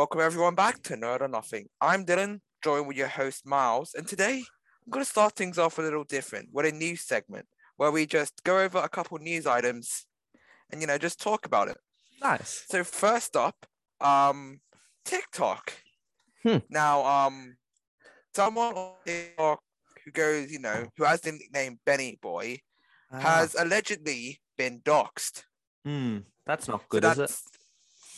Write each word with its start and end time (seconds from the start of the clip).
Welcome 0.00 0.22
everyone 0.22 0.54
back 0.54 0.82
to 0.84 0.96
Nerd 0.96 1.20
or 1.20 1.28
Nothing. 1.28 1.66
I'm 1.78 2.06
Dylan, 2.06 2.40
joined 2.64 2.88
with 2.88 2.96
your 2.96 3.06
host 3.06 3.44
Miles, 3.44 3.92
and 3.92 4.08
today 4.08 4.36
I'm 4.38 4.90
going 4.90 5.04
to 5.04 5.10
start 5.10 5.34
things 5.34 5.58
off 5.58 5.76
a 5.76 5.82
little 5.82 6.04
different 6.04 6.48
with 6.54 6.64
a 6.64 6.72
news 6.72 7.02
segment 7.02 7.44
where 7.76 7.90
we 7.90 8.06
just 8.06 8.42
go 8.42 8.60
over 8.60 8.78
a 8.78 8.88
couple 8.88 9.18
news 9.18 9.46
items 9.46 10.06
and 10.70 10.80
you 10.80 10.86
know 10.86 10.96
just 10.96 11.20
talk 11.20 11.44
about 11.44 11.68
it. 11.68 11.76
Nice. 12.22 12.64
So 12.70 12.82
first 12.82 13.36
up, 13.36 13.66
um, 14.00 14.60
TikTok. 15.04 15.74
Hmm. 16.44 16.56
Now, 16.70 17.04
um, 17.04 17.56
someone 18.34 18.72
on 18.72 18.94
TikTok 19.04 19.60
who 20.02 20.12
goes, 20.12 20.50
you 20.50 20.60
know, 20.60 20.86
who 20.96 21.04
has 21.04 21.20
the 21.20 21.32
nickname 21.32 21.78
Benny 21.84 22.18
Boy, 22.22 22.60
has 23.12 23.54
allegedly 23.54 24.40
been 24.56 24.80
doxxed. 24.80 25.42
Hmm, 25.84 26.20
that's 26.46 26.68
not 26.68 26.80
So 26.80 26.86
good, 26.88 27.04
is 27.04 27.18
it? 27.18 27.36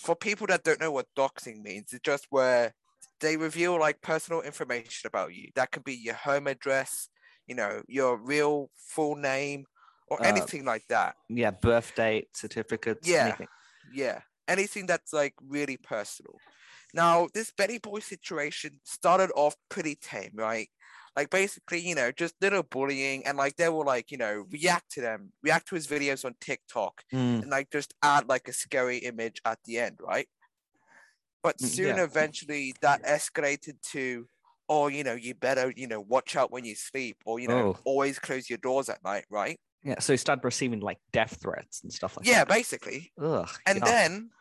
For 0.03 0.17
people 0.17 0.47
that 0.49 0.65
don't 0.65 0.81
know 0.81 0.91
what 0.91 1.07
doxing 1.17 1.63
means, 1.63 1.93
it's 1.93 2.03
just 2.03 2.27
where 2.31 2.75
they 3.21 3.37
reveal 3.37 3.79
like 3.79 4.01
personal 4.01 4.43
information 4.43 5.07
about 5.07 5.35
you. 5.35 5.51
That 5.55 5.71
could 5.71 5.85
be 5.85 5.95
your 5.95 6.15
home 6.15 6.47
address, 6.47 7.09
you 7.47 7.55
know, 7.55 7.83
your 7.89 8.17
real 8.17 8.71
full 8.77 9.15
name, 9.17 9.67
or 10.09 10.19
Uh, 10.21 10.25
anything 10.27 10.65
like 10.65 10.87
that. 10.89 11.17
Yeah, 11.29 11.51
birth 11.51 11.95
date, 11.95 12.37
certificates, 12.37 13.09
Yeah. 13.09 13.25
anything. 13.25 13.49
Yeah, 13.91 14.23
anything 14.49 14.87
that's 14.87 15.13
like 15.13 15.35
really 15.41 15.77
personal. 15.77 16.43
Now, 16.95 17.29
this 17.33 17.51
Benny 17.51 17.79
Boy 17.79 18.01
situation 18.01 18.81
started 18.85 19.31
off 19.35 19.57
pretty 19.69 19.95
tame, 19.95 20.33
right? 20.35 20.69
Like 21.17 21.31
basically, 21.31 21.81
you 21.81 21.95
know, 21.95 22.11
just 22.13 22.35
little 22.41 22.63
bullying, 22.63 23.27
and 23.27 23.37
like 23.39 23.57
they 23.57 23.69
will 23.69 23.85
like, 23.85 24.11
you 24.11 24.17
know, 24.19 24.47
react 24.51 24.91
to 24.93 25.01
them, 25.03 25.33
react 25.43 25.69
to 25.69 25.75
his 25.75 25.87
videos 25.87 26.25
on 26.25 26.35
TikTok, 26.41 27.05
Mm, 27.13 27.43
and 27.43 27.51
like 27.51 27.71
just 27.71 27.95
add 28.03 28.29
like 28.29 28.49
a 28.49 28.53
scary 28.53 28.99
image 28.99 29.41
at 29.45 29.59
the 29.65 29.79
end, 29.79 29.99
right? 30.01 30.29
But 31.43 31.61
Mm, 31.61 31.77
soon, 31.77 31.99
yeah. 31.99 31.99
eventually, 31.99 32.75
that 32.83 33.03
escalated 33.03 33.81
to, 33.93 34.29
oh, 34.69 34.87
you 34.89 35.03
know, 35.05 35.15
you 35.15 35.35
better, 35.35 35.73
you 35.77 35.87
know, 35.89 36.01
watch 36.01 36.37
out 36.37 36.51
when 36.53 36.65
you 36.65 36.75
sleep, 36.75 37.19
or 37.27 37.41
you 37.41 37.49
know, 37.49 37.65
Oh. 37.65 37.85
always 37.85 38.19
close 38.19 38.49
your 38.49 38.59
doors 38.59 38.89
at 38.89 39.03
night, 39.03 39.25
right? 39.31 39.59
yeah, 39.83 39.99
so 39.99 40.13
he 40.13 40.17
started 40.17 40.45
receiving 40.45 40.81
like 40.81 40.99
death 41.13 41.39
threats 41.41 41.83
and 41.83 41.93
stuff 41.93 42.17
like 42.17 42.29
Yeah, 42.29 42.45
that. 42.45 42.47
Yeah, 42.49 42.55
basically. 42.55 43.13
Ugh. 43.19 43.49
And 43.67 43.85
then 43.85 44.33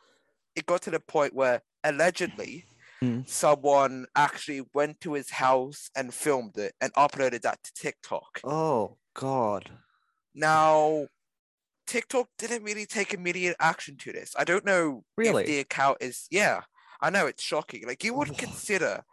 it 0.56 0.68
got 0.68 0.84
to 0.84 0.92
the 0.92 1.02
point 1.02 1.34
where 1.36 1.64
allegedly 1.84 2.68
Mm. 3.04 3.28
someone 3.28 4.06
actually 4.16 4.62
went 4.76 5.02
to 5.02 5.14
his 5.14 5.32
house 5.32 5.90
and 5.96 6.14
filmed 6.14 6.56
it 6.58 6.74
and 6.80 6.94
uploaded 6.94 7.42
that 7.42 7.58
to 7.64 7.74
TikTok. 7.74 8.42
Oh 8.44 8.98
God. 9.16 9.72
Now, 10.36 11.08
TikTok 11.88 12.28
didn't 12.38 12.64
really 12.64 12.86
take 12.86 13.14
immediate 13.14 13.56
action 13.60 13.98
to 13.98 14.12
this. 14.12 14.34
I 14.38 14.44
don't 14.44 14.66
know 14.66 15.04
Really? 15.18 15.44
if 15.44 15.48
the 15.48 15.60
account 15.60 15.98
is, 16.00 16.28
yeah, 16.30 16.62
I 17.02 17.10
know 17.10 17.26
it's 17.26 17.44
shocking. 17.44 17.88
Like, 17.88 18.04
you 18.04 18.14
would 18.14 18.30
Wha- 18.30 18.36
consider 18.38 19.04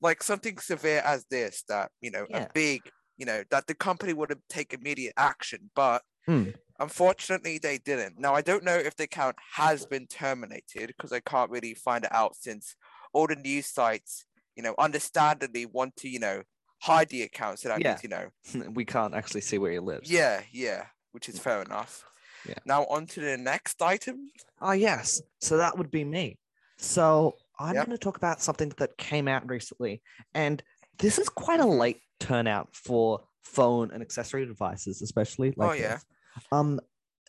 like 0.00 0.22
something 0.22 0.58
severe 0.58 1.00
as 1.04 1.24
this 1.30 1.62
that, 1.68 1.90
you 2.00 2.10
know, 2.10 2.26
Yeah. 2.28 2.44
a 2.44 2.52
big, 2.52 2.90
you 3.16 3.26
know, 3.26 3.44
that 3.50 3.66
the 3.68 3.74
company 3.74 4.12
would 4.14 4.30
have 4.30 4.40
take 4.48 4.74
immediate 4.74 5.14
action, 5.16 5.70
but 5.76 6.02
Hmm. 6.26 6.50
unfortunately 6.80 7.58
they 7.58 7.78
didn't. 7.78 8.18
Now, 8.18 8.34
I 8.34 8.42
don't 8.42 8.64
know 8.64 8.76
if 8.76 8.96
the 8.96 9.04
account 9.04 9.36
has 9.54 9.86
been 9.86 10.06
terminated 10.08 10.88
because 10.88 11.12
I 11.12 11.20
can't 11.20 11.50
really 11.50 11.74
find 11.74 12.04
it 12.04 12.12
out 12.12 12.36
since 12.36 12.74
all 13.12 13.26
the 13.26 13.36
news 13.36 13.66
sites, 13.66 14.24
you 14.56 14.62
know, 14.62 14.74
understandably 14.78 15.66
want 15.66 15.96
to, 15.96 16.08
you 16.08 16.18
know, 16.18 16.42
hide 16.80 17.08
the 17.08 17.22
account 17.22 17.58
so 17.58 17.68
that 17.68 17.80
Yeah. 17.80 17.90
means, 17.92 18.02
you 18.04 18.08
know, 18.08 18.70
we 18.74 18.84
can't 18.84 19.14
actually 19.14 19.40
see 19.42 19.58
where 19.58 19.72
he 19.72 19.78
lives. 19.78 20.10
yeah, 20.10 20.42
yeah, 20.52 20.86
which 21.12 21.28
is 21.28 21.38
fair 21.38 21.62
enough. 21.62 22.04
Yeah. 22.48 22.54
Now 22.64 22.84
on 22.86 23.06
to 23.08 23.20
the 23.20 23.36
next 23.36 23.82
item. 23.82 24.30
Oh 24.60 24.72
yes. 24.72 25.20
So 25.40 25.56
that 25.56 25.76
would 25.76 25.90
be 25.90 26.04
me. 26.04 26.38
So 26.76 27.34
I'm 27.58 27.74
Yep. 27.74 27.86
going 27.86 27.98
to 27.98 28.02
talk 28.02 28.16
about 28.16 28.40
something 28.40 28.72
that 28.78 28.96
came 28.96 29.26
out 29.26 29.48
recently, 29.48 30.00
and 30.34 30.62
this 30.98 31.18
is 31.18 31.28
quite 31.28 31.58
a 31.60 31.66
late 31.66 32.00
turnout 32.20 32.68
for 32.74 33.24
phone 33.42 33.90
and 33.92 34.00
accessory 34.02 34.46
devices, 34.46 35.02
especially. 35.02 35.52
Like 35.56 35.70
Oh, 35.70 35.72
yeah. 35.72 35.94
this. 35.94 36.06
Um, 36.52 36.78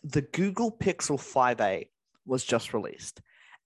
the 0.04 0.22
Google 0.22 0.70
Pixel 0.70 1.18
5a 1.18 1.88
was 2.26 2.44
just 2.44 2.72
released, 2.72 3.20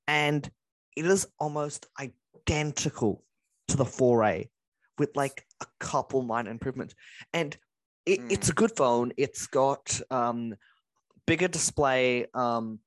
and 0.08 0.50
it 0.96 1.06
is 1.06 1.26
almost 1.38 1.86
identical 2.00 3.24
to 3.68 3.76
the 3.76 3.84
4a, 3.84 4.48
with 4.98 5.16
like 5.16 5.44
a 5.60 5.66
couple 5.80 6.22
minor 6.22 6.50
improvements. 6.50 6.94
And 7.32 7.56
it, 8.06 8.20
it's 8.30 8.48
a 8.48 8.52
good 8.52 8.76
phone. 8.76 9.12
It's 9.16 9.46
got 9.46 10.00
um 10.10 10.54
bigger 11.26 11.48
display, 11.48 12.26
um, 12.34 12.78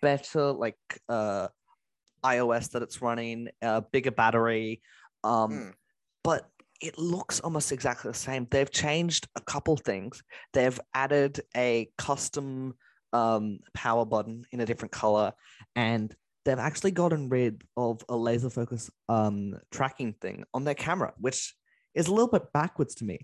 better 0.00 0.52
like 0.52 0.78
uh 1.08 1.48
iOS 2.24 2.70
that 2.70 2.82
it's 2.82 3.02
running, 3.02 3.48
uh, 3.60 3.82
bigger 3.92 4.10
battery, 4.10 4.80
um, 5.22 5.50
Mm. 5.52 5.74
but 6.22 6.48
it 6.80 6.98
looks 6.98 7.40
almost 7.40 7.70
exactly 7.70 8.10
the 8.10 8.16
same. 8.16 8.46
They've 8.50 8.70
changed 8.70 9.28
a 9.36 9.40
couple 9.42 9.76
things. 9.76 10.22
They've 10.54 10.78
added 10.94 11.42
a 11.54 11.90
custom 11.98 12.74
um, 13.12 13.60
power 13.74 14.04
button 14.04 14.44
in 14.52 14.60
a 14.60 14.66
different 14.66 14.92
color, 14.92 15.32
and 15.76 16.14
they've 16.44 16.58
actually 16.58 16.90
gotten 16.90 17.28
rid 17.28 17.62
of 17.76 18.04
a 18.08 18.16
laser 18.16 18.50
focus 18.50 18.90
um, 19.08 19.54
tracking 19.70 20.12
thing 20.20 20.44
on 20.52 20.64
their 20.64 20.74
camera, 20.74 21.12
which 21.18 21.54
is 21.94 22.08
a 22.08 22.12
little 22.12 22.28
bit 22.30 22.52
backwards 22.52 22.94
to 22.96 23.04
me. 23.04 23.18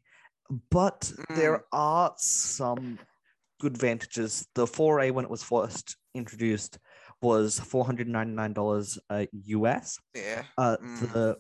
But 0.71 1.13
there 1.37 1.65
are 1.73 2.13
some 2.17 2.99
good 3.61 3.73
advantages. 3.75 4.47
The 4.55 4.67
4A, 4.67 5.13
when 5.13 5.25
it 5.25 5.31
was 5.31 5.43
first 5.43 5.97
introduced, 6.15 6.79
was 7.23 7.61
$499 7.61 8.99
uh, 9.11 9.27
US. 9.33 9.99
Yeah. 10.15 10.43
Uh, 10.59 10.77
Mm. 10.83 11.13
The 11.13 11.37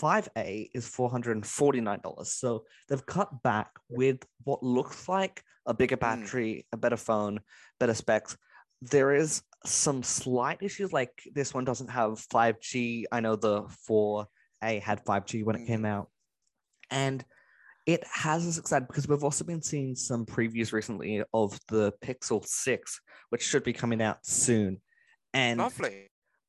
5A 0.00 0.70
is 0.74 0.86
$449. 0.88 2.26
So 2.26 2.64
they've 2.88 3.06
cut 3.06 3.42
back 3.42 3.70
with 3.88 4.18
what 4.44 4.62
looks 4.62 5.08
like 5.08 5.42
a 5.66 5.74
bigger 5.74 5.96
Mm. 5.96 6.00
battery, 6.00 6.66
a 6.72 6.76
better 6.76 6.96
phone, 6.96 7.40
better 7.78 7.94
specs. 7.94 8.36
There 8.82 9.14
is 9.14 9.42
some 9.64 10.02
slight 10.02 10.58
issues, 10.62 10.92
like 10.92 11.10
this 11.34 11.52
one 11.52 11.64
doesn't 11.64 11.88
have 11.88 12.24
5G. 12.32 13.04
I 13.10 13.20
know 13.20 13.36
the 13.36 13.62
4A 13.88 14.80
had 14.82 15.04
5G 15.04 15.44
when 15.44 15.56
it 15.56 15.66
came 15.66 15.82
mm. 15.82 15.88
out. 15.88 16.08
And 16.90 17.24
it 17.86 18.04
has 18.12 18.46
us 18.46 18.58
excited 18.58 18.86
because 18.86 19.08
we've 19.08 19.24
also 19.24 19.44
been 19.44 19.62
seeing 19.62 19.94
some 19.94 20.26
previews 20.26 20.72
recently 20.72 21.22
of 21.32 21.58
the 21.68 21.92
Pixel 22.04 22.44
6, 22.44 23.00
which 23.30 23.42
should 23.42 23.64
be 23.64 23.72
coming 23.72 24.02
out 24.02 24.24
soon. 24.24 24.80
And 25.32 25.58
Lovely. 25.58 26.08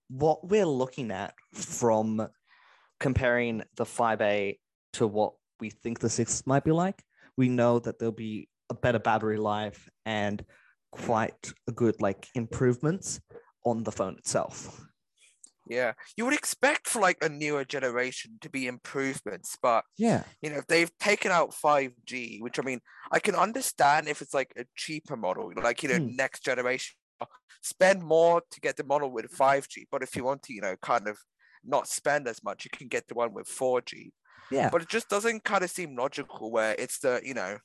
what 0.09 0.47
we're 0.47 0.66
looking 0.66 1.12
at 1.12 1.34
from 1.53 2.28
comparing 3.00 3.64
the 3.76 3.86
5A 3.86 4.59
to 4.94 5.08
what 5.08 5.34
we 5.59 5.70
think 5.70 6.00
the 6.00 6.09
6 6.09 6.46
might 6.46 6.64
be 6.64 6.72
like, 6.72 7.02
we 7.38 7.50
know 7.50 7.80
that 7.80 8.00
there'll 8.00 8.12
be 8.12 8.50
a 8.70 8.74
better 8.74 9.00
battery 9.00 9.38
life 9.38 9.90
and 10.06 10.44
quite 10.91 11.53
a 11.67 11.72
good 11.72 12.01
like 12.01 12.27
improvements 12.35 13.19
on 13.66 13.83
the 13.83 13.91
phone 13.91 14.17
itself. 14.17 14.81
Yeah. 15.67 15.94
You 16.17 16.25
would 16.25 16.33
expect 16.33 16.88
for 16.88 17.00
like 17.00 17.17
a 17.23 17.29
newer 17.29 17.63
generation 17.63 18.38
to 18.41 18.50
be 18.50 18.66
improvements, 18.66 19.55
but 19.61 19.83
Yeah. 19.97 20.23
you 20.41 20.49
know, 20.49 20.61
they've 20.67 20.91
taken 20.97 21.31
out 21.31 21.53
5G, 21.53 22.39
which 22.41 22.57
I 22.57 22.63
mean, 22.63 22.79
I 23.11 23.19
can 23.19 23.35
understand 23.35 24.07
if 24.07 24.22
it's 24.22 24.33
like 24.33 24.51
a 24.57 24.66
cheaper 24.75 25.16
model, 25.16 25.51
like 25.55 25.83
you 25.83 25.89
know, 25.89 25.99
Hmm. 25.99 26.16
next 26.16 26.44
generation, 26.44 26.95
spend 27.61 28.01
more 28.01 28.41
to 28.51 28.59
get 28.61 28.78
the 28.78 28.83
model 28.83 29.11
with 29.11 29.29
5G. 29.31 29.85
But 29.91 30.01
if 30.01 30.16
you 30.16 30.23
want 30.23 30.44
to, 30.44 30.53
you 30.53 30.61
know, 30.61 30.75
kind 30.78 31.07
of 31.07 31.19
not 31.63 31.88
spend 31.88 32.28
as 32.28 32.41
much, 32.44 32.66
you 32.66 32.72
can 32.72 32.88
get 32.88 33.07
the 33.07 33.13
one 33.13 33.33
with 33.33 33.47
4G. 33.47 34.11
Yeah. 34.49 34.69
But 34.72 34.81
it 34.81 34.89
just 34.89 35.09
doesn't 35.09 35.44
kind 35.44 35.63
of 35.63 35.69
seem 35.69 35.95
logical 35.95 36.51
where 36.51 36.73
it's 36.79 36.99
the, 36.99 37.22
you 37.23 37.33
know, 37.35 37.59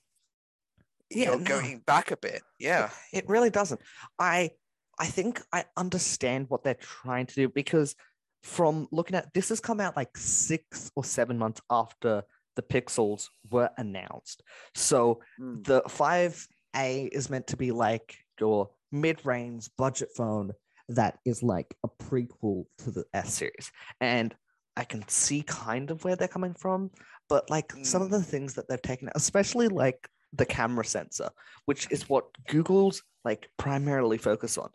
Yeah, 1.14 1.30
you're 1.30 1.38
no. 1.38 1.44
going 1.44 1.78
back 1.86 2.10
a 2.10 2.16
bit. 2.16 2.42
Yeah. 2.58 2.90
It 3.12 3.28
really 3.28 3.50
doesn't. 3.50 3.80
I 4.18 4.50
I 4.98 5.06
think 5.06 5.40
I 5.52 5.64
understand 5.76 6.46
what 6.48 6.62
they're 6.62 6.74
trying 6.80 7.26
to 7.26 7.34
do 7.34 7.48
because 7.48 7.94
from 8.42 8.86
looking 8.92 9.16
at 9.16 9.32
this 9.34 9.48
has 9.48 9.60
come 9.60 9.80
out 9.80 9.96
like 9.96 10.16
six 10.16 10.90
or 10.94 11.02
seven 11.04 11.38
months 11.38 11.60
after 11.70 12.22
the 12.56 12.62
pixels 12.62 13.28
were 13.50 13.70
announced. 13.78 14.42
So 14.74 15.20
Mm. 15.40 15.64
the 15.64 15.82
5A 15.88 17.08
is 17.08 17.30
meant 17.30 17.46
to 17.48 17.56
be 17.56 17.72
like 17.72 18.16
your 18.38 18.70
mid-range 18.92 19.68
budget 19.76 20.10
phone 20.16 20.52
that 20.88 21.18
is 21.24 21.42
like 21.42 21.74
a 21.82 21.88
prequel 21.88 22.66
to 22.78 22.90
the 22.90 23.04
S 23.14 23.34
series. 23.34 23.72
And 24.00 24.34
I 24.76 24.84
can 24.84 25.06
see 25.08 25.42
kind 25.42 25.90
of 25.90 26.04
where 26.04 26.14
they're 26.16 26.28
coming 26.28 26.54
from, 26.54 26.90
but 27.28 27.48
like 27.50 27.72
some 27.82 28.02
of 28.02 28.10
the 28.10 28.22
things 28.22 28.54
that 28.54 28.68
they've 28.68 28.80
taken, 28.82 29.08
especially 29.14 29.68
like 29.68 30.08
the 30.34 30.46
camera 30.46 30.84
sensor, 30.84 31.30
which 31.66 31.86
is 31.90 32.08
what 32.08 32.26
Google's 32.48 33.02
like 33.24 33.48
primarily 33.58 34.18
focus 34.18 34.58
on. 34.58 34.70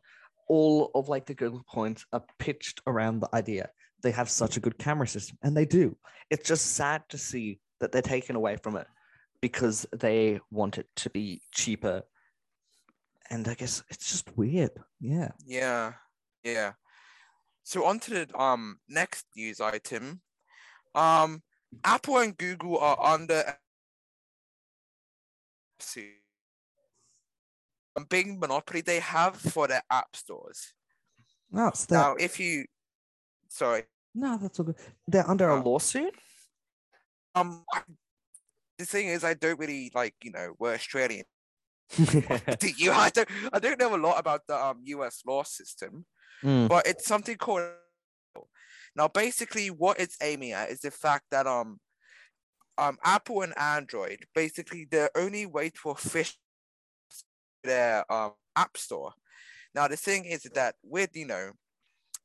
All 0.47 0.91
of 0.95 1.09
like 1.09 1.25
the 1.25 1.35
Google 1.35 1.63
points 1.67 2.05
are 2.11 2.23
pitched 2.39 2.81
around 2.87 3.19
the 3.19 3.29
idea 3.35 3.69
they 4.01 4.11
have 4.11 4.29
such 4.29 4.57
a 4.57 4.59
good 4.59 4.77
camera 4.77 5.07
system, 5.07 5.37
and 5.41 5.55
they 5.55 5.65
do. 5.65 5.97
It's 6.29 6.47
just 6.47 6.75
sad 6.75 7.03
to 7.09 7.17
see 7.17 7.59
that 7.79 7.91
they're 7.91 8.01
taken 8.01 8.35
away 8.35 8.57
from 8.57 8.77
it 8.77 8.87
because 9.41 9.85
they 9.97 10.39
want 10.51 10.77
it 10.77 10.87
to 10.97 11.09
be 11.09 11.41
cheaper. 11.51 12.03
And 13.29 13.47
I 13.47 13.53
guess 13.53 13.83
it's 13.89 14.09
just 14.09 14.35
weird. 14.37 14.71
Yeah. 14.99 15.31
Yeah, 15.45 15.93
yeah. 16.43 16.73
so 17.63 17.85
on 17.85 17.99
to 17.99 18.11
the 18.11 18.39
um 18.39 18.79
next 18.87 19.25
news 19.35 19.59
item. 19.59 20.21
Um, 20.95 21.43
Apple 21.83 22.17
and 22.17 22.35
Google 22.37 22.79
are 22.79 22.97
under 23.01 23.57
a 27.95 28.05
big 28.05 28.39
monopoly 28.39 28.81
they 28.81 28.99
have 28.99 29.35
for 29.35 29.67
their 29.67 29.83
app 29.89 30.15
stores. 30.15 30.73
No, 31.51 31.69
that. 31.71 31.91
Now, 31.91 32.15
if 32.19 32.39
you, 32.39 32.65
sorry, 33.47 33.83
No, 34.15 34.37
that's 34.37 34.59
all 34.59 34.65
good. 34.65 34.75
They're 35.07 35.29
under 35.29 35.49
a 35.49 35.59
Oh. 35.59 35.63
lawsuit. 35.69 36.15
um, 37.35 37.63
I- 37.73 37.83
the 38.77 38.85
thing 38.85 39.07
is, 39.07 39.23
I 39.23 39.33
don't 39.33 39.59
really 39.59 39.91
like, 39.93 40.15
you 40.23 40.31
know, 40.31 40.55
we're 40.57 40.73
Australian. 40.73 41.25
Do 42.59 42.69
you? 42.77 42.91
I 42.91 43.09
don't, 43.09 43.29
I 43.53 43.59
don't 43.59 43.79
know 43.79 43.95
a 43.95 43.97
lot 43.97 44.19
about 44.19 44.47
the 44.47 44.55
um 44.55 44.79
U.S. 44.85 45.21
law 45.25 45.43
system. 45.43 46.05
Mm, 46.43 46.67
but 46.69 46.87
it's 46.87 47.05
something 47.05 47.35
called 47.37 47.63
now 48.95 49.07
basically 49.09 49.67
what 49.69 49.99
it's 49.99 50.17
aiming 50.21 50.53
at 50.53 50.69
is 50.69 50.79
the 50.81 50.91
fact 50.91 51.25
that 51.31 51.45
um 51.45 51.79
um 52.79 52.97
apple 53.03 53.41
and 53.41 53.53
android 53.57 54.25
basically 54.33 54.87
the 54.89 55.09
only 55.15 55.45
way 55.45 55.69
to 55.69 55.89
officially 55.89 56.37
their 57.63 58.09
um 58.11 58.31
app 58.55 58.77
store 58.77 59.13
now 59.75 59.87
the 59.87 59.97
thing 59.97 60.25
is 60.25 60.43
that 60.55 60.75
with 60.83 61.09
you 61.15 61.25
know 61.25 61.51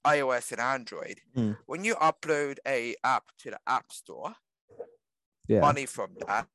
ios 0.06 0.52
and 0.52 0.60
android 0.60 1.18
Mm. 1.36 1.56
when 1.66 1.82
you 1.84 1.94
upload 1.96 2.58
a 2.66 2.94
app 3.02 3.24
to 3.40 3.50
the 3.50 3.58
app 3.66 3.90
store 3.92 4.34
yeah. 5.48 5.60
money 5.60 5.86
from 5.86 6.10
that 6.26 6.46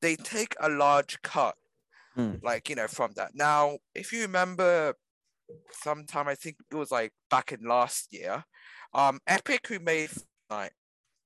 they 0.00 0.16
take 0.16 0.54
a 0.60 0.68
large 0.68 1.20
cut 1.22 1.56
Mm. 2.16 2.42
like 2.42 2.68
you 2.68 2.76
know 2.76 2.88
from 2.88 3.12
that 3.16 3.30
now 3.34 3.78
if 3.94 4.12
you 4.12 4.20
remember 4.20 4.94
sometime 5.72 6.28
i 6.28 6.34
think 6.34 6.56
it 6.70 6.74
was 6.74 6.90
like 6.90 7.10
back 7.30 7.52
in 7.52 7.60
last 7.66 8.12
year 8.12 8.44
um 8.92 9.18
epic 9.26 9.66
who 9.68 9.78
made 9.78 10.10
Fortnite, 10.10 10.76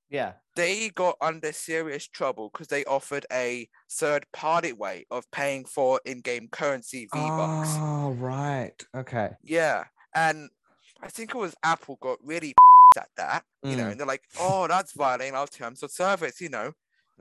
Yeah. 0.09 0.33
they 0.55 0.89
got 0.89 1.15
under 1.21 1.51
serious 1.51 2.07
trouble 2.07 2.49
because 2.51 2.67
they 2.67 2.83
offered 2.85 3.25
a 3.31 3.67
third 3.91 4.25
party 4.33 4.71
way 4.73 5.05
of 5.11 5.29
paying 5.31 5.65
for 5.65 5.99
in-game 6.05 6.47
currency 6.51 7.07
v-bucks 7.13 7.69
Oh, 7.79 8.11
right. 8.19 8.73
Okay. 8.95 9.31
yeah 9.43 9.85
and 10.15 10.49
i 11.03 11.07
think 11.09 11.31
it 11.35 11.37
was 11.37 11.55
apple 11.63 11.97
got 12.01 12.17
really 12.23 12.53
at 12.97 13.09
that 13.17 13.43
you 13.63 13.75
know 13.75 13.83
Mm. 13.83 13.91
and 13.91 13.99
they're 13.99 14.07
like 14.07 14.23
oh 14.39 14.67
that's 14.67 14.93
violating 14.93 15.35
our 15.35 15.45
terms 15.47 15.83
of 15.83 15.91
service 15.91 16.39
you 16.41 16.49
know 16.49 16.71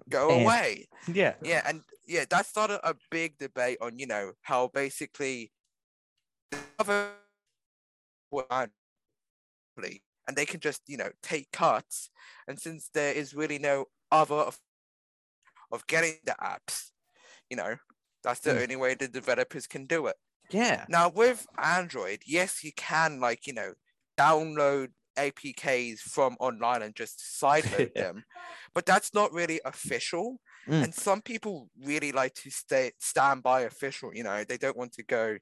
go 0.08 0.30
away 0.30 0.86
Yeah. 1.12 1.34
yeah, 1.42 1.62
and 1.66 1.82
yeah, 2.06 2.24
that 2.30 2.46
started 2.46 2.80
a 2.84 2.94
big 3.10 3.36
debate 3.38 3.78
on 3.80 3.98
you 3.98 4.06
know 4.06 4.32
how 4.42 4.68
basically 4.68 5.50
the 6.52 6.58
other 6.78 7.08
and 10.26 10.36
they 10.36 10.46
can 10.46 10.60
just 10.60 10.82
you 10.88 10.96
know 10.96 11.10
take 11.22 11.50
cuts, 11.52 12.10
and 12.48 12.60
since 12.60 12.88
there 12.90 13.14
is 13.14 13.34
really 13.34 13.58
no 13.58 13.86
other 14.10 14.34
of, 14.36 14.60
of 15.72 15.86
getting 15.86 16.14
the 16.24 16.36
apps, 16.40 16.90
you 17.50 17.56
know, 17.56 17.76
that's 18.22 18.40
the 18.40 18.52
Mm. 18.52 18.62
only 18.62 18.76
way 18.76 18.94
the 18.94 19.08
developers 19.08 19.66
can 19.66 19.86
do 19.86 20.06
it. 20.06 20.16
Yeah. 20.50 20.86
Now 20.88 21.10
with 21.10 21.46
Android, 21.62 22.22
yes, 22.26 22.64
you 22.64 22.72
can 22.74 23.20
like 23.20 23.46
you 23.46 23.54
know 23.54 23.74
download 24.18 24.90
APKs 25.16 26.00
from 26.00 26.36
online 26.40 26.82
and 26.82 26.96
just 26.96 27.20
sideload 27.20 27.94
them, 27.96 28.24
but 28.74 28.86
that's 28.86 29.14
not 29.14 29.32
really 29.32 29.60
official. 29.64 30.40
Mm. 30.68 30.82
And 30.82 30.94
some 30.94 31.22
people 31.22 31.70
really 31.78 32.12
like 32.12 32.34
to 32.36 32.50
stay 32.50 32.92
stand 33.00 33.42
by 33.42 33.62
official. 33.62 34.14
You 34.14 34.24
know, 34.24 34.44
they 34.44 34.58
don't 34.58 34.76
want 34.78 34.92
to 34.94 35.04
go 35.04 35.38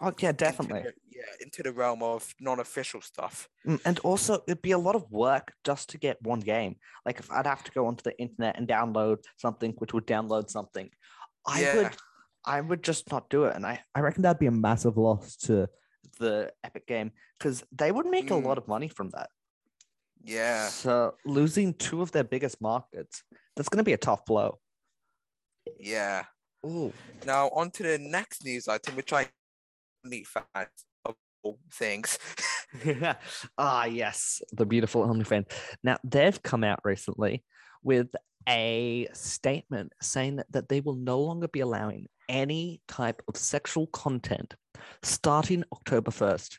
Oh, 0.00 0.12
yeah, 0.18 0.32
definitely. 0.32 0.86
Yeah 1.18 1.32
into 1.44 1.62
the 1.62 1.72
realm 1.82 2.02
of 2.02 2.20
non-official 2.40 3.00
stuff. 3.12 3.48
Mm, 3.66 3.80
And 3.88 3.98
also, 4.00 4.32
it'd 4.46 4.62
be 4.70 4.72
a 4.72 4.78
lot 4.88 4.96
of 5.00 5.04
work 5.10 5.46
just 5.68 5.84
to 5.90 5.98
get 5.98 6.16
one 6.32 6.40
game. 6.40 6.72
Like, 7.06 7.18
if 7.22 7.30
I'd 7.30 7.46
have 7.46 7.64
to 7.64 7.72
go 7.78 7.86
onto 7.86 8.02
the 8.08 8.16
internet 8.24 8.56
and 8.58 8.66
download 8.68 9.18
something, 9.44 9.72
which 9.78 9.92
would 9.94 10.06
download 10.06 10.50
something, 10.50 10.88
I 11.46 11.60
Yeah. 11.62 11.74
would, 11.76 11.96
I 12.44 12.60
would 12.60 12.82
just 12.90 13.10
not 13.12 13.30
do 13.30 13.44
it. 13.46 13.56
And 13.56 13.64
I, 13.66 13.74
I 13.94 14.00
reckon 14.00 14.22
that'd 14.22 14.38
be 14.46 14.46
a 14.46 14.60
massive 14.68 14.96
loss 14.96 15.36
to 15.46 15.68
the 16.18 16.52
Epic 16.64 16.86
game 16.86 17.10
because 17.38 17.64
they 17.72 17.90
would 17.92 18.06
make 18.06 18.30
a 18.30 18.34
lot 18.36 18.56
Mm. 18.56 18.62
of 18.62 18.68
money 18.68 18.88
from 18.88 19.10
that. 19.10 19.28
Yeah, 20.22 20.68
So 20.68 21.14
losing 21.24 21.74
two 21.74 22.02
of 22.02 22.10
their 22.12 22.24
biggest 22.24 22.60
markets, 22.60 23.22
that's 23.54 23.68
going 23.68 23.78
to 23.84 23.84
be 23.90 23.92
a 23.92 23.98
tough 24.08 24.24
blow. 24.26 24.58
yeah. 25.78 26.24
Ooh. 26.64 26.92
Now 27.24 27.48
on 27.50 27.70
to 27.72 27.82
the 27.82 27.98
next 27.98 28.44
news 28.44 28.66
item, 28.66 28.96
which 28.96 29.12
I 29.12 29.28
only 30.04 30.24
fans 30.24 30.85
things. 31.72 32.18
ah, 33.58 33.84
yes, 33.84 34.42
the 34.52 34.66
beautiful 34.66 35.06
OnlyFans. 35.06 35.46
Now 35.82 35.98
they've 36.04 36.42
come 36.42 36.64
out 36.64 36.80
recently 36.84 37.44
with 37.82 38.08
a 38.48 39.08
statement 39.12 39.92
saying 40.00 40.36
that, 40.36 40.50
that 40.52 40.68
they 40.68 40.80
will 40.80 40.94
no 40.94 41.20
longer 41.20 41.48
be 41.48 41.60
allowing 41.60 42.06
any 42.28 42.80
type 42.88 43.22
of 43.28 43.36
sexual 43.36 43.86
content 43.88 44.54
starting 45.02 45.64
October 45.72 46.10
1st 46.10 46.58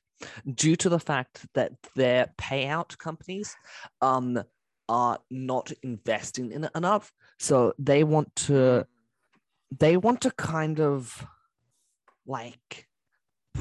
due 0.55 0.75
to 0.75 0.89
the 0.89 0.99
fact 0.99 1.45
that 1.53 1.73
their 1.95 2.33
payout 2.39 2.97
companies 2.97 3.55
um 4.01 4.41
are 4.89 5.19
not 5.29 5.71
investing 5.83 6.51
in 6.51 6.63
it 6.63 6.71
enough. 6.75 7.11
So 7.39 7.73
they 7.77 8.03
want 8.03 8.33
to 8.47 8.85
they 9.77 9.97
want 9.97 10.21
to 10.21 10.31
kind 10.31 10.79
of 10.79 11.27
like 12.25 12.87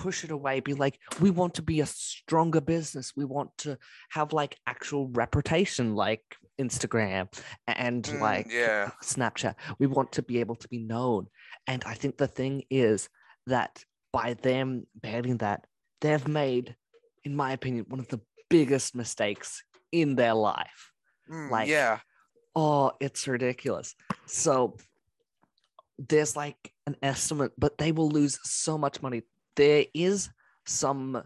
push 0.03 0.25
it 0.25 0.31
away 0.31 0.61
be 0.61 0.75
like 0.75 0.99
we 1.21 1.31
want 1.31 1.55
to 1.55 1.63
be 1.63 1.81
a 1.81 1.87
stronger 1.87 2.61
business 2.61 3.13
we 3.17 3.25
want 3.25 3.51
to 3.59 3.77
have 4.11 4.33
like 4.33 4.57
actual 4.67 5.09
reputation 5.09 5.95
like 5.95 6.23
instagram 6.61 7.25
and 7.67 8.05
Mm, 8.05 8.21
like 8.21 8.47
yeah. 8.51 8.91
snapchat 9.03 9.55
we 9.79 9.87
want 9.87 10.13
to 10.13 10.23
be 10.23 10.41
able 10.41 10.57
to 10.57 10.69
be 10.69 10.79
known 10.79 11.27
and 11.67 11.83
i 11.85 11.95
think 11.95 12.17
the 12.17 12.27
thing 12.39 12.63
is 12.71 13.09
that 13.47 13.85
by 14.13 14.35
them 14.35 14.87
banning 14.95 15.39
that 15.39 15.61
they've 16.01 16.29
made 16.29 16.77
in 17.25 17.35
my 17.37 17.53
opinion 17.53 17.85
one 17.89 18.01
of 18.01 18.09
the 18.09 18.21
biggest 18.49 18.95
mistakes 18.95 19.63
in 19.93 20.17
their 20.17 20.35
life 20.35 20.93
Mm, 21.31 21.51
like- 21.51 21.69
yeah, 21.69 21.99
Oh, 22.59 22.93
it's 23.01 23.27
ridiculous. 23.29 23.95
So 24.27 24.77
there's 25.99 26.37
like 26.37 26.73
an 26.87 26.97
estimate, 27.03 27.53
but 27.59 27.77
they 27.79 27.93
will 27.93 28.09
lose 28.09 28.39
so 28.45 28.79
much 28.79 29.03
money. 29.03 29.23
There 29.57 29.87
is 29.95 30.31
some 30.67 31.23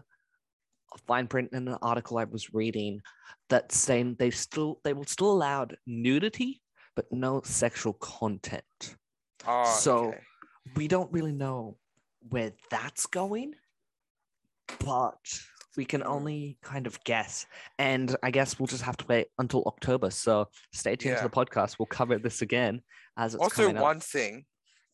fine 1.07 1.27
print 1.27 1.49
in 1.53 1.67
an 1.67 1.77
article 1.81 2.17
I 2.17 2.25
was 2.25 2.53
reading 2.53 3.01
that 3.49 3.71
saying 3.71 4.15
they 4.19 4.29
still 4.31 4.79
they 4.83 4.93
will 4.93 5.05
still 5.05 5.31
allow 5.31 5.67
nudity, 5.85 6.61
but 6.95 7.05
no 7.11 7.41
sexual 7.43 7.93
content. 7.93 8.95
oh, 9.47 9.65
so- 9.65 10.07
okay. 10.09 10.19
We 10.75 10.87
don't 10.87 11.11
really 11.11 11.31
know 11.31 11.77
where 12.29 12.51
that's 12.69 13.07
going, 13.07 13.55
but 14.85 15.17
we 15.77 15.85
can 15.85 16.01
hmm. 16.01 16.07
only 16.07 16.57
kind 16.61 16.87
of 16.87 17.03
guess. 17.03 17.45
And 17.79 18.15
I 18.23 18.31
guess 18.31 18.59
we'll 18.59 18.67
just 18.67 18.83
have 18.83 18.97
to 18.97 19.05
wait 19.07 19.27
until 19.39 19.63
October. 19.65 20.09
So 20.09 20.47
stay 20.71 20.95
tuned 20.95 21.15
Yeah. 21.15 21.23
to 21.23 21.29
the 21.29 21.35
podcast. 21.35 21.77
We'll 21.79 21.87
cover 21.87 22.17
this 22.17 22.41
again 22.41 22.81
as 23.17 23.33
it's 23.33 23.41
also 23.41 23.63
coming 23.63 23.77
up. 23.77 23.83
one 23.83 23.99
thing 23.99 24.45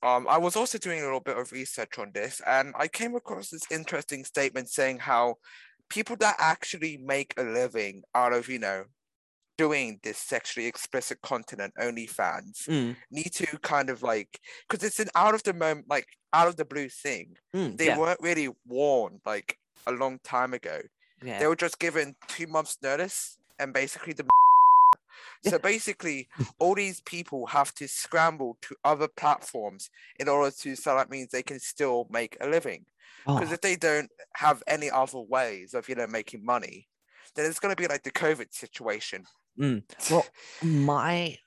um 0.04 0.27
i 0.30 0.38
was 0.38 0.56
also 0.56 0.77
doing 0.77 1.00
a 1.00 1.04
little 1.04 1.20
bit 1.20 1.38
of 1.38 1.51
research 1.51 1.98
on 1.98 2.12
this 2.13 2.42
and 2.46 2.74
i 2.77 2.88
came 2.88 3.16
across 3.16 3.50
this 3.50 3.63
interesting 3.72 4.24
statement 4.24 4.70
saying 4.70 5.00
how 5.00 5.36
people 5.89 6.16
that 6.18 6.36
actually 6.39 6.98
make 6.98 7.34
a 7.38 7.44
living 7.44 8.04
out 8.13 8.34
of 8.34 8.48
you 8.50 8.60
know 8.60 8.84
doing 9.58 10.00
this 10.04 10.18
sexually 10.20 10.68
explicit 10.68 11.20
content 11.22 11.60
and 11.62 11.74
OnlyFans 11.96 12.68
Mm, 12.68 12.96
need 13.10 13.32
to 13.34 13.48
kind 13.60 13.89
of 13.89 14.04
like 14.04 14.39
because 14.70 14.86
it's 14.86 15.00
an 15.00 15.10
out 15.16 15.34
of 15.34 15.42
the 15.44 15.54
moment 15.54 15.88
like 15.89 16.06
out 16.32 16.48
of 16.48 16.58
the 16.58 16.66
blue 16.66 16.89
thing. 16.89 17.36
Mm, 17.56 17.75
they 17.77 17.88
yeah, 17.88 17.98
weren't 17.98 18.20
really 18.22 18.50
warned 18.68 19.22
like 19.25 19.58
a 19.88 19.92
long 19.92 20.20
time 20.24 20.54
ago. 20.54 20.80
Yeah. 21.24 21.39
they 21.39 21.48
were 21.48 21.56
just 21.56 21.80
given 21.80 22.16
two 22.27 22.46
months 22.46 22.77
notice 22.84 23.39
and 23.58 23.74
basically 23.74 24.13
the 24.13 24.25
so 25.46 25.60
basically 25.60 26.28
all 26.60 26.76
these 26.76 27.02
people 27.02 27.46
have 27.48 27.74
to 27.74 27.88
scramble 27.88 28.58
to 28.62 28.76
other 28.84 29.08
platforms 29.08 29.90
in 30.20 30.28
order 30.28 30.56
to 30.56 30.76
so 30.76 30.96
that 30.96 31.10
means 31.10 31.30
they 31.30 31.44
can 31.44 31.60
still 31.60 32.08
make 32.10 32.38
a 32.42 32.48
living 32.48 32.86
because 33.26 33.50
Oh, 33.50 33.54
if 33.54 33.62
they 33.62 33.76
don't 33.76 34.10
have 34.36 34.64
any 34.68 34.90
other 34.90 35.20
ways 35.20 35.74
of 35.74 35.90
you 35.90 35.96
know 35.96 36.08
making 36.08 36.46
money 36.46 36.88
then 37.36 37.46
it's 37.46 37.60
going 37.60 37.76
to 37.76 37.82
be 37.82 37.88
like 37.88 38.04
the 38.04 38.12
covid 38.12 38.54
situation 38.54 39.26
Mm. 39.60 39.84
Well, 40.12 40.26
my 40.62 41.38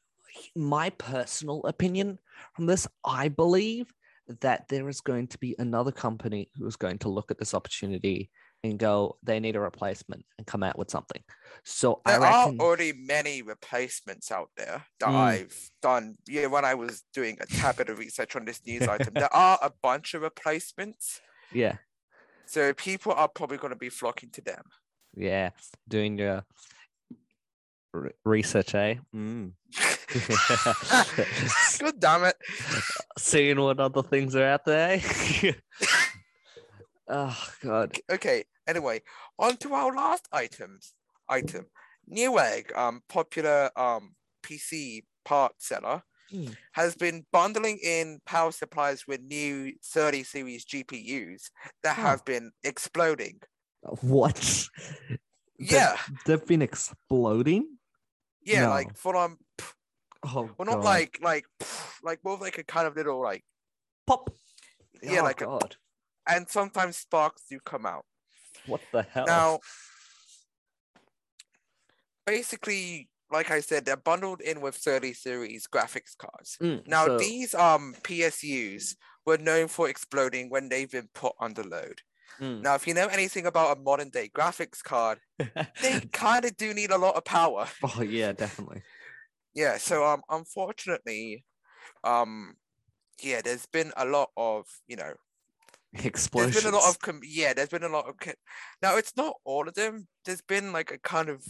my 0.57 0.91
personal 0.91 1.62
opinion 1.65 2.19
from 2.55 2.67
this, 2.67 2.87
I 3.05 3.29
believe 3.29 3.93
that 4.41 4.69
there 4.69 4.89
is 4.89 5.00
going 5.00 5.27
to 5.29 5.39
be 5.39 5.55
another 5.59 5.93
company 5.93 6.49
who 6.57 6.67
is 6.67 6.77
going 6.77 6.99
to 6.99 7.09
look 7.09 7.31
at 7.31 7.39
this 7.39 7.55
opportunity 7.55 8.31
and 8.62 8.79
go, 8.79 9.17
they 9.23 9.41
need 9.41 9.57
a 9.57 9.61
replacement 9.61 10.25
and 10.39 10.47
come 10.47 10.62
out 10.62 10.79
with 10.79 10.91
something. 10.91 11.23
So 11.64 12.00
I 12.04 12.12
there 12.12 12.26
are 12.26 12.49
already 12.61 12.92
many 12.92 13.42
replacements 13.42 14.30
out 14.30 14.50
there 14.57 14.85
that 15.00 15.09
Mm. 15.09 15.14
I've 15.14 15.71
done. 15.83 16.16
Yeah, 16.26 16.47
when 16.47 16.64
I 16.64 16.75
was 16.75 17.02
doing 17.12 17.37
a 17.40 17.47
tad 17.47 17.76
bit 17.76 17.88
of 17.88 17.99
research 17.99 18.35
on 18.37 18.45
this 18.45 18.64
news 18.66 18.88
item, 18.88 19.14
there 19.14 19.33
are 19.35 19.59
a 19.62 19.71
bunch 19.83 20.14
of 20.14 20.23
replacements. 20.23 21.21
yeah, 21.52 21.76
So 22.47 22.73
people 22.75 23.12
are 23.12 23.28
probably 23.28 23.59
going 23.59 23.73
to 23.73 23.78
be 23.78 23.88
flocking 23.90 24.30
to 24.30 24.40
them. 24.40 24.62
Yeah, 25.16 25.50
doing 25.88 26.19
your 26.19 26.45
re- 27.92 28.12
research, 28.25 28.75
eh? 28.75 28.95
Mm. 29.14 29.52
God 31.80 32.00
damn 32.00 32.25
it. 32.25 32.37
Seeing 33.19 33.61
what 33.61 33.78
other 33.80 34.02
things 34.02 34.35
are 34.35 34.45
out 34.45 34.64
there. 34.64 35.00
oh 37.09 37.49
God. 37.62 37.97
Okay, 38.11 38.45
anyway, 38.66 39.02
on 39.38 39.57
to 39.59 39.73
our 39.75 39.95
last 39.95 40.26
items. 40.33 40.95
Item. 41.31 41.67
Newegg, 42.11 42.77
um, 42.77 43.03
popular 43.09 43.71
um 43.77 44.15
PC 44.43 45.05
part 45.25 45.53
seller, 45.59 46.03
Hmm. 46.31 46.49
has 46.73 46.95
been 46.95 47.27
bundling 47.33 47.79
in 47.83 48.21
power 48.25 48.53
supplies 48.53 49.07
with 49.07 49.21
new 49.21 49.73
30 49.85 50.23
series 50.25 50.65
GPUs 50.65 51.51
that 51.83 51.97
Huh. 51.97 52.03
have 52.03 52.25
been 52.25 52.53
exploding. 52.63 53.41
What? 53.83 54.37
They've- 55.09 55.19
Yeah, 55.59 55.97
They've 56.27 56.45
been 56.47 56.63
exploding. 56.63 57.79
yeah, 58.43 58.63
No. 58.63 58.71
like 58.71 58.97
full 58.97 59.17
on. 59.17 59.39
Oh, 60.23 60.51
Well, 60.57 60.67
not 60.67 60.77
God. 60.83 60.85
like 60.85 61.19
like 61.21 61.47
like 62.03 62.23
more 62.25 62.35
of 62.35 62.41
like 62.41 62.59
a 62.59 62.65
kind 62.65 62.87
of 62.87 62.95
little 62.97 63.21
like, 63.21 63.45
pop. 64.07 64.31
Yeah, 65.03 65.21
oh, 65.21 65.25
like 65.25 65.41
a- 65.43 65.47
God. 65.47 65.77
and 66.29 66.49
sometimes 66.49 66.97
sparks 66.99 67.43
do 67.51 67.59
come 67.61 67.87
out. 67.87 68.07
What 68.67 68.81
the 68.93 69.03
hell? 69.03 69.27
Now, 69.27 69.61
basically, 72.31 73.09
like 73.31 73.51
I 73.51 73.61
said, 73.61 73.85
they're 73.85 73.97
bundled 73.97 74.41
in 74.41 74.61
with 74.61 74.75
30 74.77 75.13
series 75.13 75.67
graphics 75.67 76.17
cards. 76.17 76.57
Mm, 76.61 76.87
Now, 76.87 77.07
so- 77.07 77.19
these 77.19 77.55
um 77.55 77.95
PSUs 78.03 78.97
were 79.27 79.39
known 79.39 79.69
for 79.69 79.89
exploding 79.89 80.51
when 80.51 80.69
they've 80.69 80.91
been 80.91 81.09
put 81.15 81.35
under 81.41 81.63
load. 81.63 82.01
Mm. 82.41 82.63
Now, 82.63 82.75
if 82.75 82.87
you 82.87 82.95
know 82.95 83.07
anything 83.09 83.47
about 83.47 83.77
a 83.77 83.81
modern 83.81 84.09
day 84.09 84.31
graphics 84.35 84.83
card, 84.83 85.19
they 85.83 86.01
kind 86.13 86.45
of 86.45 86.57
do 86.57 86.73
need 86.73 86.91
a 86.91 86.99
lot 86.99 87.17
of 87.17 87.25
power. 87.25 87.67
oh 87.83 88.03
yeah, 88.03 88.33
definitely. 88.33 88.83
Yeah, 89.55 89.79
so 89.79 90.05
um 90.07 90.23
unfortunately, 90.31 91.45
um 92.05 92.55
yeah, 93.23 93.43
there's 93.45 93.67
been 93.67 93.93
a 93.97 94.07
lot 94.07 94.31
of, 94.37 94.65
you 94.89 94.97
know, 94.97 95.13
Explosions. 95.93 96.53
there's 96.55 96.65
been 96.65 96.73
a 96.75 96.79
lot 96.79 96.89
of 96.89 96.99
com- 97.01 97.21
yeah, 97.25 97.53
there's 97.53 97.69
been 97.69 97.83
a 97.83 97.89
lot 97.89 98.09
of 98.09 98.15
now 98.81 98.97
it's 98.97 99.17
not 99.17 99.35
all 99.45 99.69
of 99.69 99.75
them. 99.75 100.07
There's 100.25 100.41
been 100.41 100.73
like 100.73 100.91
a 100.93 100.99
kind 100.99 101.29
of 101.29 101.45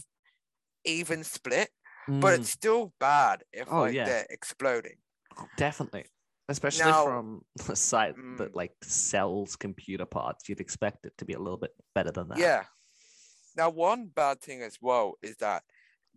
even 0.85 1.23
split, 1.23 1.69
but 2.07 2.33
Mm, 2.33 2.39
it's 2.39 2.49
still 2.49 2.93
bad 2.99 3.43
if 3.53 3.67
Oh, 3.71 3.81
like 3.81 3.93
yeah. 3.93 4.05
they're 4.05 4.27
exploding. 4.29 4.97
definitely, 5.57 6.05
especially 6.49 6.85
Now- 6.91 7.05
from 7.05 7.45
a 7.69 7.75
site 7.75 8.15
that 8.37 8.51
Mm. 8.51 8.55
like 8.55 8.73
sells 8.83 9.55
computer 9.55 10.05
parts. 10.05 10.47
You'd 10.49 10.59
expect 10.59 11.05
it 11.05 11.17
to 11.17 11.25
be 11.25 11.33
a 11.33 11.39
little 11.39 11.57
bit 11.57 11.71
better 11.95 12.11
than 12.11 12.27
that. 12.29 12.37
Yeah. 12.37 12.65
Now, 13.55 13.69
one 13.69 14.07
bad 14.07 14.41
thing 14.41 14.61
as 14.61 14.77
well 14.81 15.15
is 15.21 15.35
that 15.37 15.63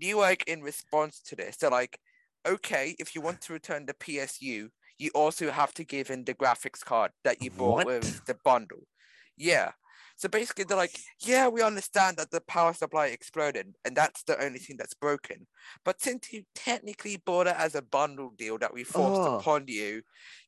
Newegg, 0.00 0.42
in 0.46 0.62
response 0.62 1.20
to 1.22 1.36
this, 1.36 1.56
they're 1.56 1.70
like, 1.70 1.98
okay, 2.46 2.94
if 2.98 3.14
you 3.14 3.20
want 3.20 3.40
to 3.42 3.52
return 3.52 3.86
the 3.86 3.94
PSU, 3.94 4.70
you 4.98 5.10
also 5.14 5.50
have 5.50 5.72
to 5.74 5.84
give 5.84 6.10
in 6.10 6.24
the 6.24 6.34
graphics 6.34 6.84
card 6.84 7.10
that 7.24 7.42
you 7.42 7.50
bought 7.50 7.76
What? 7.78 7.86
with 7.86 8.24
the 8.26 8.34
bundle. 8.44 8.86
Yeah. 9.36 9.72
So 10.16 10.28
basically, 10.28 10.64
they're 10.64 10.76
like, 10.76 10.96
yeah, 11.20 11.48
we 11.48 11.60
understand 11.62 12.16
that 12.18 12.30
the 12.30 12.40
power 12.40 12.72
supply 12.72 13.06
exploded, 13.08 13.74
and 13.84 13.96
that's 13.96 14.22
the 14.22 14.42
only 14.42 14.58
thing 14.60 14.76
that's 14.76 14.94
broken. 14.94 15.46
But 15.84 16.00
since 16.00 16.32
you 16.32 16.44
technically 16.54 17.16
bought 17.16 17.48
it 17.48 17.56
as 17.58 17.74
a 17.74 17.82
bundle 17.82 18.32
deal 18.36 18.56
that 18.58 18.72
we 18.72 18.84
forced 18.84 19.20
Oh. 19.20 19.38
upon 19.38 19.64
you, 19.66 20.02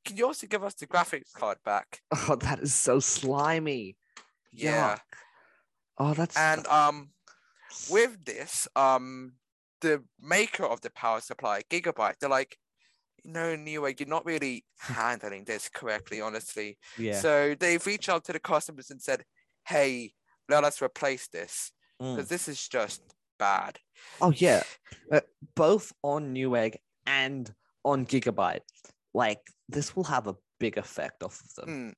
can 0.05 0.17
you 0.17 0.27
also 0.27 0.47
give 0.47 0.63
us 0.63 0.75
the 0.75 0.87
graphics 0.87 1.33
card 1.33 1.59
back? 1.65 2.01
Oh, 2.29 2.37
that 2.37 2.61
is 2.61 2.75
so 2.75 3.01
slimy. 3.01 3.97
Yeah. 4.53 4.95
Yuck. 4.97 5.01
Oh, 5.99 6.15
that's 6.15 6.37
And 6.37 6.67
um, 6.69 7.11
with 7.91 8.25
this, 8.25 8.69
um, 8.77 9.33
the 9.81 10.05
maker 10.21 10.65
of 10.65 10.81
the 10.81 10.91
power 10.91 11.21
supply, 11.21 11.63
Gigabyte, 11.71 12.15
they're 12.21 12.31
like, 12.31 12.57
no, 13.25 13.57
Newegg, 13.57 13.99
you're 13.99 14.09
not 14.09 14.25
really 14.25 14.65
handling 14.79 15.45
this 15.45 15.69
correctly, 15.69 16.21
honestly. 16.21 16.79
yeah. 16.97 17.19
So 17.21 17.57
they've 17.59 17.85
reached 17.85 18.09
out 18.09 18.25
to 18.27 18.33
the 18.33 18.39
customers 18.39 18.91
and 18.91 19.03
said, 19.03 19.25
hey, 19.67 20.13
let 20.49 20.65
us 20.65 20.81
replace 20.83 21.29
this 21.29 21.73
Mm. 22.01 22.15
because 22.17 22.29
this 22.29 22.47
is 22.47 22.69
just 22.69 23.01
bad. 23.39 23.79
Oh 24.21 24.31
yeah, 24.31 24.63
uh, 25.11 25.21
both 25.55 25.93
on 26.03 26.35
Newegg 26.35 26.77
and 27.07 27.53
on 27.85 28.05
Gigabyte. 28.05 28.61
Like 29.15 29.41
this 29.69 29.97
will 29.97 30.05
have 30.05 30.27
a 30.27 30.37
big 30.61 30.77
effect 30.77 31.23
off 31.23 31.41
of 31.41 31.55
them. 31.55 31.69
Hmm. 31.69 31.91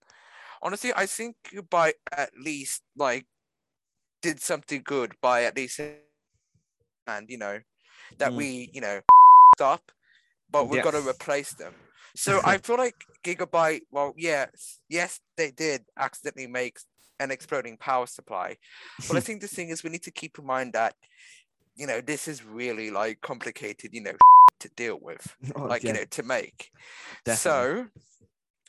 Honestly, 0.62 0.92
I 0.94 1.06
think 1.06 1.36
Gigabyte 1.44 1.94
at 2.12 2.30
least 2.38 2.82
like 2.96 3.26
did 4.22 4.40
something 4.40 4.82
good 4.84 5.14
by 5.20 5.44
at 5.44 5.56
least 5.56 5.80
and 5.80 7.28
you 7.28 7.38
know 7.38 7.60
that 8.18 8.32
Mm. 8.32 8.36
we 8.36 8.70
you 8.72 8.80
know 8.80 9.00
up, 9.60 9.90
but 10.50 10.68
we've 10.68 10.82
got 10.84 10.92
to 10.92 11.00
replace 11.08 11.54
them. 11.54 11.74
So 12.16 12.40
I 12.44 12.58
feel 12.58 12.76
like 12.78 12.96
Gigabyte, 13.22 13.82
well, 13.92 14.12
yes, 14.16 14.80
yes, 14.88 15.20
they 15.36 15.50
did 15.52 15.84
accidentally 15.96 16.46
make 16.48 16.78
an 17.20 17.30
exploding 17.30 17.76
power 17.76 18.06
supply, 18.06 18.56
but 19.08 19.16
I 19.16 19.20
think 19.20 19.40
the 19.40 19.48
thing 19.48 19.68
is 19.70 19.82
we 19.82 19.90
need 19.90 20.02
to 20.04 20.10
keep 20.10 20.38
in 20.38 20.46
mind 20.46 20.72
that 20.74 20.94
you 21.76 21.86
know 21.86 22.00
this 22.00 22.28
is 22.28 22.44
really 22.44 22.90
like 22.90 23.20
complicated, 23.20 23.90
you 23.94 24.02
know, 24.02 24.12
to 24.60 24.68
deal 24.76 24.98
with, 25.00 25.34
Oh, 25.56 25.66
like 25.66 25.82
yeah, 25.84 25.88
you 25.92 25.94
know, 26.00 26.04
to 26.10 26.22
make. 26.22 26.70
definitely. 27.24 27.84
So 27.84 27.86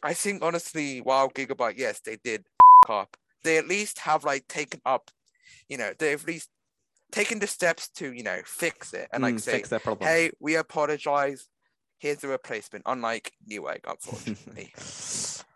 I 0.03 0.13
think 0.13 0.43
honestly, 0.43 0.99
while 1.01 1.29
Gigabyte, 1.29 1.77
yes, 1.77 1.99
they 2.01 2.17
did 2.23 2.43
up, 2.89 3.17
they 3.43 3.57
at 3.57 3.67
least 3.67 3.99
have 3.99 4.23
like 4.23 4.47
taken 4.47 4.81
up, 4.85 5.11
you 5.67 5.77
know, 5.77 5.91
they've 5.99 6.21
at 6.21 6.27
least 6.27 6.49
taken 7.11 7.39
the 7.39 7.47
steps 7.47 7.89
to, 7.89 8.13
you 8.13 8.23
know, 8.23 8.39
fix 8.45 8.93
it 8.93 9.07
and 9.11 9.23
like 9.23 9.35
Mm, 9.35 9.41
say, 9.41 9.51
fix 9.53 9.69
that 9.69 9.83
problem. 9.83 10.07
hey, 10.09 10.31
we 10.39 10.55
apologize. 10.55 11.47
Here's 11.99 12.19
the 12.19 12.29
replacement, 12.29 12.83
unlike 12.87 13.33
Newegg, 13.49 13.81
unfortunately. 13.87 14.71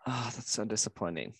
oh, 0.06 0.30
that's 0.34 0.50
so 0.52 0.64
disappointing. 0.64 1.32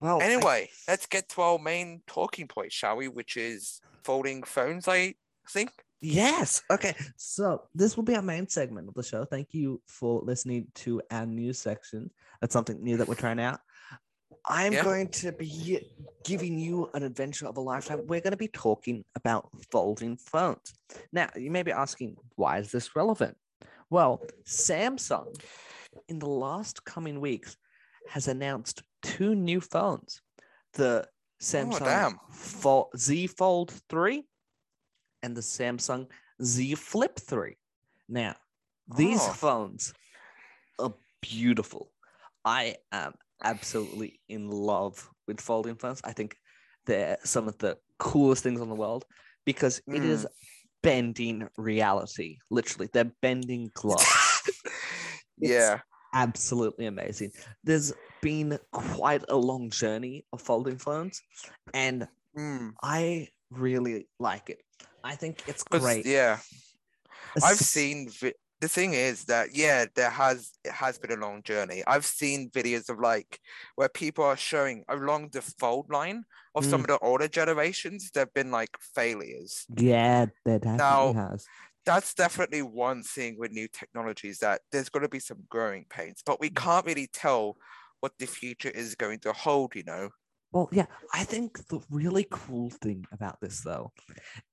Well, 0.00 0.20
I- 0.20 0.24
anyway, 0.24 0.70
let's 0.88 1.06
get 1.06 1.28
to 1.30 1.42
our 1.42 1.58
main 1.58 2.02
talking 2.06 2.48
point, 2.48 2.72
shall 2.72 2.96
we? 2.96 3.08
Which 3.08 3.36
is 3.36 3.80
folding 4.04 4.42
phones, 4.42 4.88
I 4.88 5.14
think. 5.48 5.70
Yes. 6.02 6.62
Okay. 6.70 6.94
So 7.16 7.64
this 7.74 7.96
will 7.96 8.04
be 8.04 8.16
our 8.16 8.22
main 8.22 8.48
segment 8.48 8.88
of 8.88 8.94
the 8.94 9.02
show. 9.02 9.26
Thank 9.26 9.52
you 9.52 9.82
for 9.86 10.22
listening 10.22 10.68
to 10.76 11.02
our 11.10 11.26
news 11.26 11.58
section. 11.58 12.10
That's 12.40 12.54
something 12.54 12.82
new 12.82 12.96
that 12.96 13.06
we're 13.08 13.14
trying 13.16 13.38
out. 13.40 13.60
I'm 14.46 14.72
Yeah. 14.72 14.82
going 14.84 15.08
to 15.08 15.32
be 15.32 15.86
giving 16.24 16.58
you 16.58 16.88
an 16.94 17.02
adventure 17.02 17.46
of 17.46 17.58
a 17.58 17.60
lifetime. 17.60 18.06
We're 18.06 18.22
going 18.22 18.30
to 18.30 18.38
be 18.38 18.48
talking 18.48 19.04
about 19.14 19.50
folding 19.70 20.16
phones. 20.16 20.72
Now, 21.12 21.28
you 21.36 21.50
may 21.50 21.62
be 21.62 21.72
asking, 21.72 22.16
why 22.36 22.58
is 22.58 22.72
this 22.72 22.96
relevant? 22.96 23.36
Well, 23.90 24.22
Samsung, 24.46 25.38
in 26.08 26.18
the 26.18 26.28
last 26.30 26.84
coming 26.86 27.20
weeks, 27.20 27.58
has 28.08 28.26
announced 28.28 28.82
two 29.20 29.34
new 29.34 29.60
phones 29.60 30.22
the 30.74 31.06
Samsung 31.42 31.80
damn. 31.80 32.18
Fo- 32.30 32.90
Z 32.96 33.26
Fold 33.28 33.72
3 33.88 34.22
and 35.22 35.36
the 35.36 35.40
Samsung 35.40 36.06
Z 36.42 36.74
Flip 36.74 37.18
3. 37.18 37.56
Now, 38.08 38.36
these 38.96 39.20
Oh. 39.20 39.32
phones 39.32 39.92
are 40.78 40.94
beautiful. 41.20 41.92
I 42.44 42.76
am 42.92 43.14
absolutely 43.42 44.20
in 44.28 44.48
love 44.50 45.08
with 45.26 45.40
folding 45.40 45.76
phones. 45.76 46.00
I 46.04 46.12
think 46.12 46.36
they're 46.86 47.18
some 47.24 47.48
of 47.48 47.58
the 47.58 47.78
coolest 47.98 48.42
things 48.42 48.60
in 48.60 48.68
the 48.68 48.74
world 48.74 49.04
because 49.44 49.82
it 49.86 50.04
is 50.04 50.22
hmm. 50.22 50.28
bending 50.82 51.48
reality. 51.56 52.38
Literally, 52.50 52.88
they're 52.92 53.12
bending 53.20 53.70
glass. 53.74 54.42
Yeah. 55.42 55.80
absolutely 56.12 56.84
amazing. 56.84 57.32
There's 57.64 57.94
been 58.22 58.58
quite 58.72 59.24
a 59.28 59.36
long 59.36 59.70
journey 59.70 60.24
of 60.32 60.40
folding 60.42 60.78
phones, 60.78 61.22
and 61.74 62.08
Mm, 62.38 62.74
I 62.80 63.28
really 63.50 64.06
like 64.20 64.50
it. 64.50 64.62
I 65.02 65.16
think 65.16 65.42
it's 65.48 65.64
great. 65.64 66.06
Yeah. 66.06 66.38
I've 67.42 67.58
seen 67.58 68.08
vi- 68.08 68.34
the 68.60 68.68
thing 68.68 68.94
is 68.94 69.24
that 69.24 69.48
yeah, 69.52 69.86
there 69.96 70.10
has 70.10 70.52
it 70.64 70.70
has 70.70 70.96
been 70.98 71.10
a 71.10 71.16
long 71.16 71.42
journey. 71.42 71.82
I've 71.88 72.04
seen 72.06 72.50
videos 72.50 72.88
of 72.88 73.00
like 73.00 73.40
where 73.74 73.88
people 73.88 74.24
are 74.24 74.36
showing 74.36 74.84
along 74.88 75.30
the 75.32 75.42
fold 75.42 75.90
line 75.90 76.22
of 76.54 76.64
some 76.64 76.82
Mm. 76.82 76.84
of 76.84 76.86
the 76.88 76.98
older 77.00 77.26
generations. 77.28 78.10
There've 78.14 78.32
been 78.32 78.52
like 78.52 78.76
failures. 78.94 79.66
Yeah, 79.76 80.26
that 80.44 80.62
definitely 80.62 80.76
Now- 80.76 81.12
has. 81.30 81.46
That's 81.86 82.14
definitely 82.14 82.62
one 82.62 83.02
thing 83.02 83.38
with 83.38 83.50
new 83.52 83.66
technologies 83.66 84.38
that 84.40 84.60
there's 84.70 84.90
going 84.90 85.02
to 85.02 85.08
be 85.08 85.18
some 85.18 85.38
growing 85.48 85.86
pains, 85.88 86.22
but 86.24 86.36
Mm. 86.36 86.40
we 86.42 86.50
can't 86.50 86.86
really 86.86 87.08
tell 87.08 87.56
what 88.00 88.12
the 88.18 88.26
future 88.26 88.70
is 88.70 88.94
going 88.94 89.20
to 89.20 89.32
hold. 89.32 89.74
You 89.74 89.84
know. 89.84 90.10
Well, 90.52 90.68
yeah, 90.72 90.86
I 91.14 91.24
think 91.24 91.68
the 91.68 91.80
really 91.90 92.26
cool 92.28 92.70
thing 92.70 93.04
about 93.12 93.40
this 93.40 93.60
though 93.62 93.92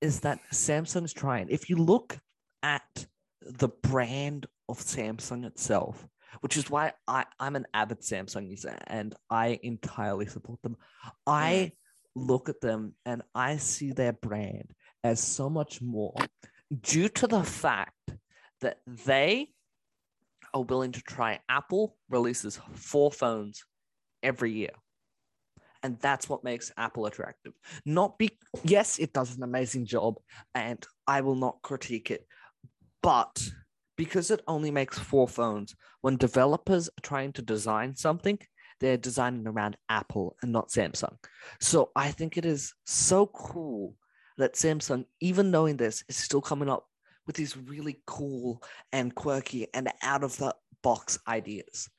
is 0.02 0.20
that 0.22 0.40
Samsung's 0.54 1.14
trying. 1.14 1.48
If 1.50 1.70
you 1.70 1.78
look 1.78 2.20
at 2.62 3.08
the 3.42 3.70
brand 3.70 4.46
of 4.70 4.80
Samsung 4.80 5.46
itself, 5.46 6.08
which 6.42 6.58
is 6.58 6.70
why 6.70 6.94
I, 7.08 7.26
I'm 7.40 7.56
an 7.56 7.66
avid 7.74 8.02
Samsung 8.02 8.50
user 8.50 8.78
and 8.88 9.16
I 9.30 9.60
entirely 9.64 10.28
support 10.28 10.62
them. 10.62 10.78
I 11.26 11.72
look 12.16 12.50
at 12.50 12.62
them 12.62 12.94
and 13.06 13.22
I 13.34 13.58
see 13.58 13.92
their 13.92 14.14
brand 14.14 14.74
as 15.04 15.20
so 15.22 15.50
much 15.50 15.82
more 15.82 16.16
due 16.82 17.10
to 17.10 17.28
the 17.28 17.44
fact 17.44 18.12
that 18.62 18.80
they 19.06 19.50
are 20.54 20.64
willing 20.64 20.92
to 20.94 21.02
try. 21.02 21.40
Apple 21.50 21.96
releases 22.10 22.60
four 22.74 23.12
phones 23.12 23.64
every 24.24 24.52
year. 24.52 24.72
And 25.84 26.00
that's 26.00 26.28
what 26.28 26.44
makes 26.44 26.72
Apple 26.78 27.06
attractive. 27.06 27.54
Not 27.86 28.18
be 28.18 28.38
yes, 28.64 28.98
it 28.98 29.14
does 29.14 29.36
an 29.38 29.44
amazing 29.44 29.86
job, 29.86 30.16
and 30.56 30.84
I 31.06 31.22
will 31.22 31.36
not 31.36 31.62
critique 31.62 32.10
it, 32.12 32.26
but 33.04 33.48
because 33.96 34.32
it 34.32 34.42
only 34.48 34.72
makes 34.72 34.98
four 34.98 35.28
phones, 35.28 35.76
when 36.02 36.18
developers 36.18 36.88
are 36.90 37.02
trying 37.04 37.34
to 37.34 37.42
design 37.42 37.96
something, 37.96 38.40
they're 38.80 38.98
designing 38.98 39.48
around 39.48 39.78
Apple 39.90 40.36
and 40.42 40.52
not 40.52 40.70
Samsung. 40.70 41.16
So 41.60 41.92
I 41.96 42.12
think 42.12 42.38
it 42.38 42.46
is 42.46 42.74
so 42.86 43.26
cool 43.28 43.96
that 44.38 44.54
Samsung, 44.54 45.06
even 45.20 45.52
knowing 45.52 45.78
this, 45.78 46.04
is 46.10 46.18
still 46.18 46.42
coming 46.42 46.70
up 46.70 46.86
with 47.28 47.36
these 47.36 47.56
really 47.58 48.02
cool 48.08 48.64
and 48.92 49.14
quirky 49.14 49.68
and 49.74 49.92
out 50.02 50.24
of 50.24 50.36
the 50.38 50.56
box 50.82 51.20
ideas. 51.28 51.90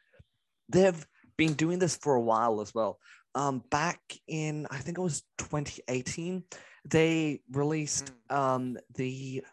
They've 0.70 1.06
been 1.37 1.52
doing 1.54 1.78
this 1.78 1.97
for 1.97 2.14
a 2.14 2.20
while 2.20 2.61
as 2.61 2.75
well. 2.75 2.99
Um, 3.35 3.62
back 3.70 4.00
in 4.26 4.66
I 4.70 4.78
think 4.78 4.99
it 4.99 5.02
was 5.02 5.23
2018, 5.38 6.42
they 6.90 7.40
released 7.52 8.11
um 8.30 8.76
the 8.97 9.44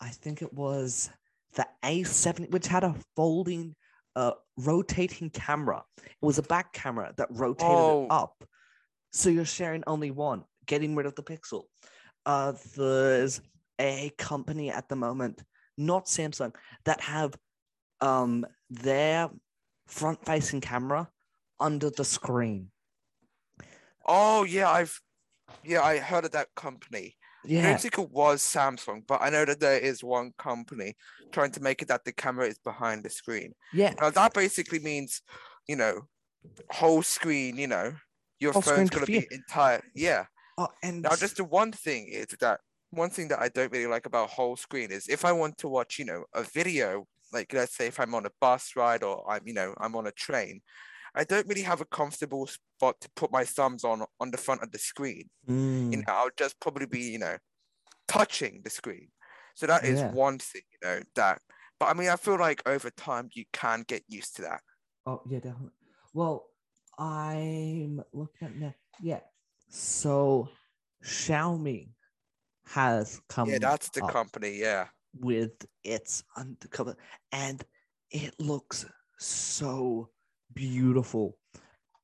I 0.00 0.10
think 0.10 0.42
it 0.42 0.52
was 0.52 1.10
the 1.54 1.66
A7, 1.82 2.50
which 2.50 2.66
had 2.66 2.84
a 2.84 2.94
folding, 3.16 3.74
uh, 4.14 4.32
rotating 4.58 5.30
camera. 5.30 5.82
It 6.04 6.12
was 6.20 6.36
a 6.36 6.42
back 6.42 6.74
camera 6.74 7.14
that 7.16 7.28
rotated 7.30 7.70
Oh. 7.72 8.06
up. 8.10 8.44
So 9.12 9.30
you're 9.30 9.46
sharing 9.46 9.82
only 9.86 10.10
one, 10.10 10.44
getting 10.66 10.94
rid 10.94 11.06
of 11.06 11.14
the 11.14 11.22
pixel. 11.22 11.64
Uh, 12.26 12.52
there's 12.76 13.40
a 13.78 14.12
company 14.18 14.70
at 14.70 14.88
the 14.88 14.96
moment, 14.96 15.42
not 15.76 16.06
Samsung, 16.06 16.54
that 16.84 17.00
have 17.00 17.34
um 18.00 18.46
their 18.68 19.30
front-facing 19.86 20.60
camera 20.60 21.08
under 21.60 21.90
the 21.90 22.04
screen. 22.04 22.70
Oh 24.04 24.44
yeah, 24.44 24.70
I've 24.70 25.00
yeah, 25.64 25.82
I 25.82 25.98
heard 25.98 26.24
of 26.24 26.32
that 26.32 26.48
company. 26.54 27.16
Yeah, 27.44 27.78
it 27.80 28.10
was 28.10 28.42
Samsung, 28.42 29.06
but 29.06 29.22
I 29.22 29.30
know 29.30 29.44
that 29.44 29.60
there 29.60 29.78
is 29.78 30.02
one 30.02 30.32
company 30.36 30.96
trying 31.30 31.52
to 31.52 31.62
make 31.62 31.80
it 31.80 31.88
that 31.88 32.04
the 32.04 32.12
camera 32.12 32.46
is 32.46 32.58
behind 32.58 33.04
the 33.04 33.10
screen. 33.10 33.52
yeah, 33.72 33.94
Now 34.00 34.10
that 34.10 34.34
basically 34.34 34.80
means, 34.80 35.22
you 35.68 35.76
know, 35.76 36.08
whole 36.70 37.02
screen, 37.02 37.56
you 37.56 37.68
know, 37.68 37.94
your 38.40 38.52
Whole 38.52 38.62
phone's 38.62 38.90
gonna 38.90 39.06
be 39.06 39.26
entire 39.30 39.82
yeah. 39.94 40.24
oh, 40.58 40.68
and 40.82 41.02
Now 41.02 41.16
just 41.16 41.36
the 41.36 41.44
one 41.44 41.72
thing 41.72 42.08
is 42.08 42.26
that 42.40 42.60
one 42.96 43.10
thing 43.10 43.28
that 43.28 43.40
I 43.40 43.48
don't 43.48 43.72
really 43.72 43.86
like 43.86 44.06
about 44.06 44.30
whole 44.30 44.56
screen 44.56 44.90
is 44.90 45.08
if 45.08 45.24
I 45.24 45.32
want 45.32 45.58
to 45.58 45.68
watch, 45.68 45.98
you 45.98 46.04
know, 46.04 46.24
a 46.34 46.42
video, 46.42 47.06
like 47.32 47.52
let's 47.52 47.76
say 47.76 47.86
if 47.88 48.00
I'm 48.00 48.14
on 48.14 48.26
a 48.26 48.30
bus 48.40 48.72
ride 48.76 49.02
or 49.02 49.28
I'm, 49.30 49.42
you 49.46 49.54
know, 49.54 49.74
I'm 49.78 49.96
on 49.96 50.06
a 50.06 50.12
train, 50.12 50.62
I 51.14 51.24
don't 51.24 51.46
really 51.48 51.62
have 51.62 51.80
a 51.80 51.86
comfortable 51.86 52.46
spot 52.46 53.00
to 53.00 53.10
put 53.16 53.32
my 53.32 53.44
thumbs 53.44 53.84
on 53.84 54.04
on 54.20 54.30
the 54.30 54.38
front 54.38 54.62
of 54.62 54.72
the 54.72 54.78
screen. 54.78 55.30
Mm, 55.48 55.92
You 55.92 55.98
know, 55.98 56.04
I'll 56.08 56.30
just 56.36 56.60
probably 56.60 56.86
be, 56.86 57.00
you 57.00 57.18
know, 57.18 57.38
touching 58.08 58.62
the 58.64 58.70
screen. 58.70 59.10
So 59.54 59.66
that 59.66 59.84
is 59.84 60.00
Yeah. 60.00 60.10
one 60.10 60.38
thing, 60.38 60.62
you 60.72 60.88
know, 60.88 61.00
that 61.14 61.42
but 61.78 61.86
I 61.86 61.94
mean 61.94 62.08
I 62.08 62.16
feel 62.16 62.38
like 62.38 62.62
over 62.66 62.90
time 62.90 63.28
you 63.34 63.44
can 63.52 63.84
get 63.86 64.02
used 64.08 64.36
to 64.36 64.42
that. 64.42 64.62
Oh 65.06 65.22
yeah, 65.28 65.38
definitely. 65.40 65.70
Well, 66.14 66.46
I'm 66.98 68.02
looking 68.12 68.48
at 68.48 68.56
now. 68.56 68.74
Yeah. 69.02 69.20
So 69.68 70.48
Xiaomi 71.02 71.90
has 72.68 73.20
come 73.28 73.48
yeah, 73.48 73.58
that's 73.58 73.88
the 73.90 74.02
company, 74.02 74.56
yeah. 74.56 74.88
with 75.20 75.66
its 75.84 76.24
undercover 76.36 76.96
and 77.32 77.64
it 78.10 78.34
looks 78.38 78.84
so 79.18 80.08
beautiful 80.54 81.38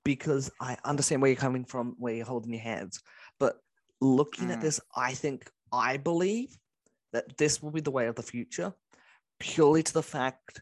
because 0.05 0.51
I 0.61 0.77
understand 0.85 1.23
where 1.23 1.31
you're 1.31 1.41
coming 1.41 1.65
from, 1.65 1.95
where 1.99 2.15
you're 2.15 2.27
holding 2.27 2.53
your 2.53 2.63
hands. 2.63 3.01
But 3.39 3.61
looking 4.01 4.51
at 4.51 4.59
Mm. 4.59 4.63
this, 4.63 4.81
I 4.97 5.15
think 5.15 5.49
I 5.73 5.97
believe 5.97 6.59
that 7.13 7.37
this 7.39 7.63
will 7.63 7.71
be 7.71 7.81
the 7.81 7.91
way 7.91 8.07
of 8.07 8.17
the 8.17 8.23
future, 8.23 8.75
purely 9.39 9.83
to 9.83 9.93
the 9.93 10.03
fact 10.03 10.61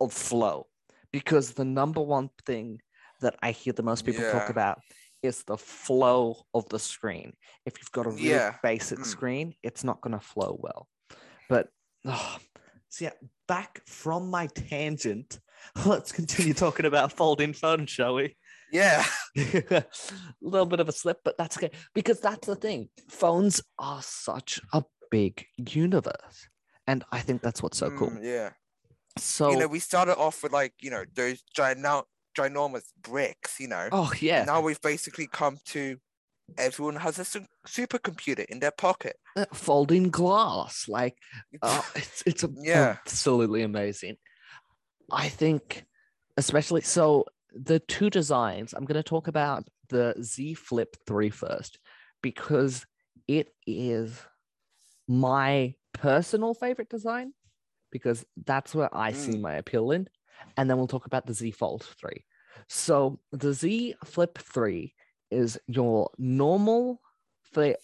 of 0.00 0.12
flow. 0.12 0.68
Because 1.12 1.52
the 1.52 1.64
number 1.64 2.00
one 2.00 2.30
thing 2.46 2.80
that 3.20 3.36
I 3.42 3.50
hear 3.50 3.72
the 3.72 3.82
most 3.82 4.04
people 4.04 4.24
talk 4.30 4.48
about 4.48 4.80
is 5.22 5.42
the 5.44 5.56
flow 5.58 6.44
of 6.54 6.68
the 6.68 6.78
screen. 6.78 7.32
If 7.66 7.78
you've 7.78 7.92
got 7.92 8.06
a 8.06 8.10
really 8.10 8.30
Yeah. 8.30 8.56
basic 8.62 9.00
Mm. 9.00 9.06
screen, 9.06 9.54
it's 9.62 9.84
not 9.84 10.00
going 10.00 10.18
to 10.18 10.24
flow 10.24 10.56
well. 10.60 10.88
But 11.48 11.68
oh, 12.04 12.38
so 12.88 13.04
yeah, 13.06 13.12
back 13.46 13.82
from 13.86 14.30
my 14.30 14.46
tangent, 14.48 15.40
let's 15.86 16.12
continue 16.12 16.54
talking 16.54 16.86
about 16.86 17.12
folding 17.12 17.52
phones, 17.52 17.90
shall 17.90 18.14
we? 18.14 18.36
Yeah. 18.70 19.04
a 19.36 19.84
little 20.40 20.66
bit 20.66 20.80
of 20.80 20.88
a 20.88 20.92
slip, 20.92 21.18
but 21.24 21.36
that's 21.38 21.56
okay 21.56 21.70
because 21.94 22.20
that's 22.20 22.46
the 22.46 22.56
thing. 22.56 22.90
Phones 23.08 23.62
are 23.78 24.02
such 24.02 24.60
a 24.72 24.84
big 25.10 25.46
universe, 25.56 26.48
and 26.86 27.04
I 27.10 27.20
think 27.20 27.42
that's 27.42 27.62
what's 27.62 27.78
so 27.78 27.90
cool. 27.90 28.10
Mm, 28.10 28.22
yeah. 28.22 28.50
So, 29.18 29.50
you 29.50 29.56
know, 29.56 29.66
we 29.68 29.80
started 29.80 30.16
off 30.16 30.42
with 30.42 30.52
like, 30.52 30.74
you 30.80 30.90
know, 30.90 31.04
those 31.14 31.42
gino- 31.56 32.04
ginormous 32.42 32.84
bricks, 33.02 33.58
you 33.60 33.68
know. 33.68 33.88
oh 33.92 34.12
yeah, 34.20 34.44
Now 34.44 34.60
we've 34.60 34.80
basically 34.80 35.26
come 35.26 35.58
to 35.66 35.96
everyone 36.56 36.96
has 36.96 37.18
a 37.18 37.24
su- 37.24 37.46
supercomputer 37.66 38.44
in 38.46 38.58
their 38.60 38.70
pocket. 38.70 39.16
uh, 39.36 39.44
folding 39.52 40.10
glass, 40.10 40.88
like 40.88 41.16
uh, 41.62 41.82
it's 41.96 42.22
it's 42.26 42.44
a, 42.44 42.50
Yeah. 42.56 42.96
absolutely 43.00 43.62
amazing. 43.62 44.16
I 45.10 45.28
think, 45.28 45.84
especially 46.36 46.82
so, 46.82 47.24
the 47.52 47.78
two 47.80 48.10
designs. 48.10 48.72
I'm 48.74 48.84
going 48.84 49.02
to 49.02 49.08
talk 49.14 49.26
about 49.28 49.64
the 49.88 50.14
Z 50.22 50.54
Flip 50.54 50.94
3 51.06 51.30
first 51.30 51.78
because 52.22 52.84
it 53.26 53.48
is 53.66 54.20
my 55.08 55.74
personal 55.94 56.52
favorite 56.54 56.90
design 56.90 57.32
because 57.90 58.24
that's 58.44 58.74
where 58.74 58.94
I 58.94 59.12
see 59.12 59.32
Mm. 59.32 59.40
my 59.40 59.54
appeal 59.54 59.90
in. 59.92 60.08
And 60.56 60.68
then 60.68 60.76
we'll 60.76 60.86
talk 60.94 61.06
about 61.06 61.26
the 61.26 61.34
Z 61.34 61.52
Fold 61.52 61.82
3. 62.00 62.24
So 62.66 63.20
the 63.32 63.52
Z 63.52 63.94
Flip 64.04 64.36
3 64.38 64.94
is 65.30 65.58
your 65.66 66.10
normal 66.18 67.00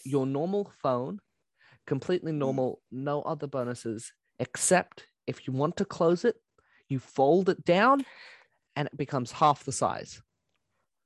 your 0.05 0.27
normal 0.27 0.71
phone, 0.83 1.21
completely 1.87 2.33
mm-hmm. 2.33 2.39
normal, 2.41 2.83
no 2.91 3.23
other 3.23 3.47
bonuses, 3.47 4.13
except 4.39 5.07
if 5.27 5.47
you 5.47 5.53
want 5.53 5.77
to 5.79 5.85
close 5.85 6.25
it, 6.25 6.37
you 6.89 6.99
fold 6.99 7.49
it 7.49 7.65
down 7.65 8.05
and 8.77 8.87
it 8.87 8.97
becomes 8.97 9.33
half 9.33 9.65
the 9.65 9.73
size. 9.73 10.21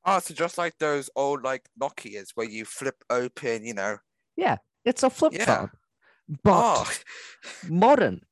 Oh, 0.05 0.19
so 0.21 0.35
just 0.35 0.59
like 0.59 0.77
those 0.79 1.11
old 1.17 1.43
like 1.43 1.69
Nokias 1.81 2.31
where 2.35 2.49
you 2.49 2.65
flip 2.65 3.05
open, 3.11 3.65
you 3.65 3.75
know. 3.75 3.99
Yeah, 4.37 4.57
it's 4.85 5.03
a 5.03 5.11
flip 5.11 5.35
Yeah. 5.35 5.45
phone, 5.45 5.71
but 6.43 6.55
Oh, 6.55 6.91
modern. 7.69 8.23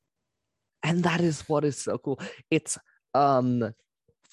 And 0.82 1.02
that 1.04 1.20
is 1.20 1.42
what 1.48 1.64
is 1.64 1.78
so 1.78 1.98
cool. 1.98 2.20
It's 2.50 2.78
um 3.14 3.74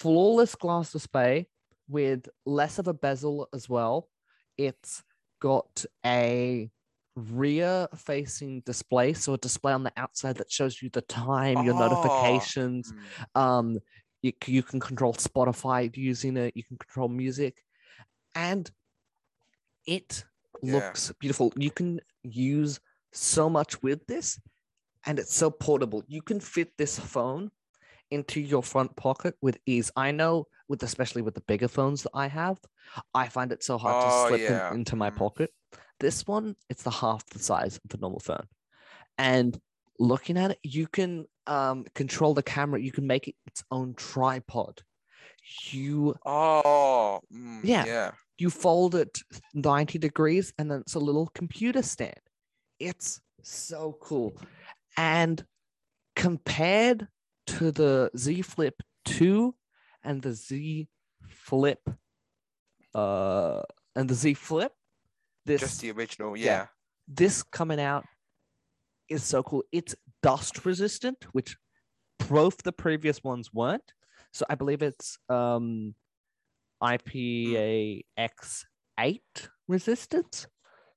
flawless 0.04 0.54
glass 0.54 0.92
display 0.92 1.48
with 1.88 2.28
less 2.44 2.78
of 2.78 2.88
a 2.88 2.92
bezel 2.92 3.48
as 3.54 3.70
well. 3.70 4.10
It's 4.58 5.02
got 5.40 5.86
a 6.04 6.70
rear 7.16 7.88
facing 7.96 8.60
display, 8.66 9.14
so 9.14 9.32
a 9.32 9.38
display 9.38 9.72
on 9.72 9.82
the 9.82 9.92
outside 9.96 10.36
that 10.36 10.52
shows 10.52 10.82
you 10.82 10.90
the 10.90 11.00
time, 11.00 11.62
your 11.62 11.72
Oh, 11.74 11.78
notifications. 11.78 12.92
mm, 12.92 13.26
Um 13.34 13.78
you, 14.20 14.32
you 14.46 14.62
can 14.62 14.80
control 14.80 15.14
Spotify 15.14 15.94
using 15.96 16.36
it, 16.36 16.54
you 16.56 16.64
can 16.64 16.76
control 16.78 17.08
music, 17.08 17.62
and 18.34 18.70
it 19.86 20.24
Yeah. 20.62 20.72
looks 20.72 21.12
beautiful. 21.20 21.52
You 21.56 21.70
can 21.70 22.00
use 22.22 22.80
so 23.12 23.48
much 23.48 23.82
with 23.82 24.06
this, 24.06 24.38
and 25.06 25.18
it's 25.18 25.34
so 25.34 25.50
portable. 25.50 26.04
You 26.08 26.22
can 26.22 26.40
fit 26.40 26.76
this 26.76 26.98
phone 26.98 27.50
into 28.10 28.40
your 28.40 28.62
front 28.62 28.94
pocket 28.96 29.34
with 29.42 29.58
ease. 29.66 29.90
I 29.96 30.10
know, 30.10 30.46
with 30.68 30.82
especially 30.82 31.22
with 31.22 31.34
the 31.34 31.40
bigger 31.42 31.68
phones 31.68 32.02
that 32.02 32.10
I 32.14 32.26
have, 32.28 32.58
I 33.14 33.28
find 33.28 33.52
it 33.52 33.62
so 33.62 33.78
hard 33.78 33.96
Oh, 33.96 34.04
to 34.04 34.10
slip 34.10 34.46
them 34.46 34.56
yeah. 34.56 34.74
into 34.74 34.96
my 34.96 35.10
Mm. 35.10 35.16
pocket. 35.16 35.50
This 36.00 36.26
one, 36.26 36.56
it's 36.68 36.82
the 36.82 36.90
half 36.90 37.24
the 37.26 37.38
size 37.38 37.76
of 37.76 37.88
the 37.88 37.98
normal 37.98 38.20
phone, 38.20 38.46
and 39.18 39.58
looking 39.98 40.36
at 40.36 40.52
it, 40.52 40.58
you 40.62 40.86
can 40.88 41.26
um, 41.46 41.84
control 41.94 42.34
the 42.34 42.42
camera. 42.42 42.80
You 42.80 42.92
can 42.92 43.06
make 43.06 43.28
it 43.28 43.36
its 43.46 43.62
own 43.70 43.94
tripod. 43.94 44.82
You 45.70 46.14
Oh, 46.24 47.20
mm, 47.32 47.60
Yeah. 47.64 47.84
yeah. 47.86 48.10
you 48.38 48.50
fold 48.50 48.94
it 48.96 49.20
90 49.54 49.98
degrees 49.98 50.52
and 50.58 50.70
then 50.70 50.80
it's 50.80 50.94
a 50.94 50.98
little 50.98 51.28
computer 51.34 51.82
stand. 51.82 52.18
It's 52.80 53.20
so 53.42 53.96
cool. 54.00 54.36
And 54.96 55.44
compared 56.16 57.08
to 57.46 57.70
the 57.70 58.10
Z 58.16 58.42
Flip 58.42 58.74
2 59.06 59.54
and 60.02 60.22
the 60.22 60.32
Z 60.32 60.88
Flip 61.28 61.80
uh 62.94 63.62
and 63.96 64.08
the 64.08 64.14
Z 64.14 64.34
Flip, 64.34 64.72
This 65.46 65.60
Just 65.60 65.80
the 65.80 65.90
original, 65.92 66.36
yeah. 66.36 66.44
yeah. 66.44 66.66
this 67.08 67.42
coming 67.42 67.80
out 67.80 68.04
is 69.08 69.22
so 69.22 69.42
cool. 69.42 69.62
It's 69.72 69.94
dust 70.22 70.64
resistant, 70.64 71.18
which 71.32 71.56
both 72.28 72.62
the 72.62 72.72
previous 72.72 73.22
ones 73.22 73.52
weren't. 73.52 73.92
So 74.32 74.44
I 74.48 74.54
believe 74.54 74.82
it's 74.82 75.18
um 75.28 75.94
IPAX8 76.82 78.02
resistance. 79.68 80.46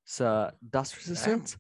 So 0.05 0.51
dust 0.69 0.97
resistance. 0.97 1.57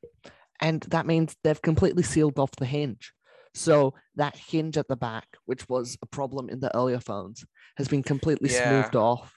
And 0.61 0.81
that 0.89 1.05
means 1.05 1.35
they've 1.43 1.61
completely 1.61 2.03
sealed 2.03 2.39
off 2.39 2.51
the 2.57 2.65
hinge. 2.65 3.13
So 3.57 3.93
that 4.15 4.35
hinge 4.35 4.77
at 4.77 4.87
the 4.87 4.95
back, 4.95 5.27
which 5.45 5.67
was 5.67 5.97
a 6.01 6.05
problem 6.05 6.49
in 6.49 6.59
the 6.59 6.75
earlier 6.75 6.99
phones, 6.99 7.45
has 7.77 7.87
been 7.87 8.03
completely 8.03 8.49
Yeah. 8.49 8.81
smoothed 8.81 8.95
off. 8.95 9.33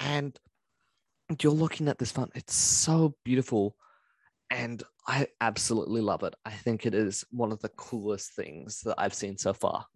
And 0.00 0.38
you're 1.40 1.52
looking 1.52 1.88
at 1.88 1.98
this 1.98 2.12
phone, 2.12 2.30
it's 2.34 2.54
so 2.54 3.14
beautiful. 3.24 3.76
And 4.50 4.82
I 5.06 5.28
absolutely 5.40 6.00
love 6.00 6.22
it. 6.24 6.34
I 6.44 6.50
think 6.50 6.84
it 6.84 6.94
is 6.94 7.24
one 7.30 7.52
of 7.52 7.60
the 7.60 7.70
coolest 7.70 8.34
things 8.34 8.80
that 8.80 8.96
I've 8.98 9.14
seen 9.14 9.38
so 9.38 9.54
far. 9.54 9.86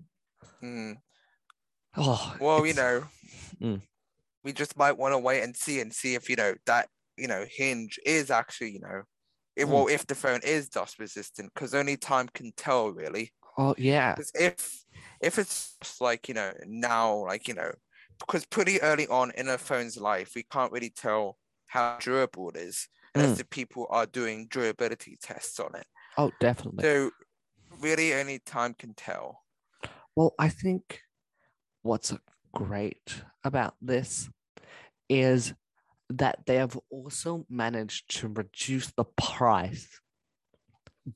Mm. 0.62 0.96
Oh, 1.96 2.37
Well, 2.40 2.66
you 2.66 2.74
know, 2.74 3.05
Mm. 3.61 3.83
we 4.44 4.52
just 4.52 4.76
might 4.76 4.96
want 4.96 5.12
to 5.12 5.18
wait 5.18 5.42
and 5.42 5.57
see 5.57 5.81
and 5.81 5.92
see 5.92 6.14
if 6.14 6.29
you 6.31 6.37
know 6.37 6.55
that 6.66 6.88
you 7.16 7.26
know 7.26 7.44
hinge 7.48 7.98
is 8.05 8.31
actually 8.31 8.70
you 8.72 8.81
know, 8.81 9.02
if 9.57 9.68
Mm. 9.68 9.72
well 9.72 9.87
if 9.88 10.07
the 10.07 10.14
phone 10.14 10.40
is 10.44 10.68
dust 10.68 10.98
resistant 10.98 11.52
because 11.55 11.74
only 11.74 11.96
time 11.96 12.29
can 12.33 12.52
tell 12.57 12.90
really. 12.90 13.33
Oh, 13.57 13.75
yeah. 13.79 14.23
If 14.35 14.85
if 15.21 15.38
it's 15.38 16.01
like 16.01 16.29
you 16.29 16.35
know 16.35 16.53
now 16.66 17.14
like 17.27 17.49
you 17.49 17.55
know 17.55 17.73
because 18.19 18.47
pretty 18.47 18.81
early 18.83 19.07
on 19.09 19.31
in 19.33 19.49
a 19.49 19.59
phone's 19.59 19.97
life 19.97 20.33
we 20.35 20.42
can't 20.42 20.73
really 20.73 20.90
tell 20.90 21.38
how 21.69 21.99
durable 21.99 22.51
it 22.51 22.57
is 22.57 22.88
unless 23.14 23.33
Mm. 23.33 23.37
the 23.37 23.45
people 23.45 23.87
are 23.90 24.07
doing 24.07 24.47
durability 24.49 25.16
tests 25.21 25.59
on 25.61 25.75
it. 25.75 25.87
Oh, 26.19 26.33
definitely. 26.40 26.85
So 26.85 27.12
really 27.71 28.14
only 28.14 28.38
time 28.40 28.75
can 28.75 28.95
tell. 28.95 29.47
Well, 30.14 30.35
I 30.38 30.49
think 30.49 31.03
what's 31.83 32.14
great 32.55 33.23
about 33.45 33.77
this 33.83 34.31
is 35.09 35.55
that 36.11 36.47
they 36.47 36.57
have 36.57 36.79
also 36.90 37.47
managed 37.51 38.11
to 38.19 38.29
reduce 38.29 38.92
the 38.92 39.05
price 39.05 40.01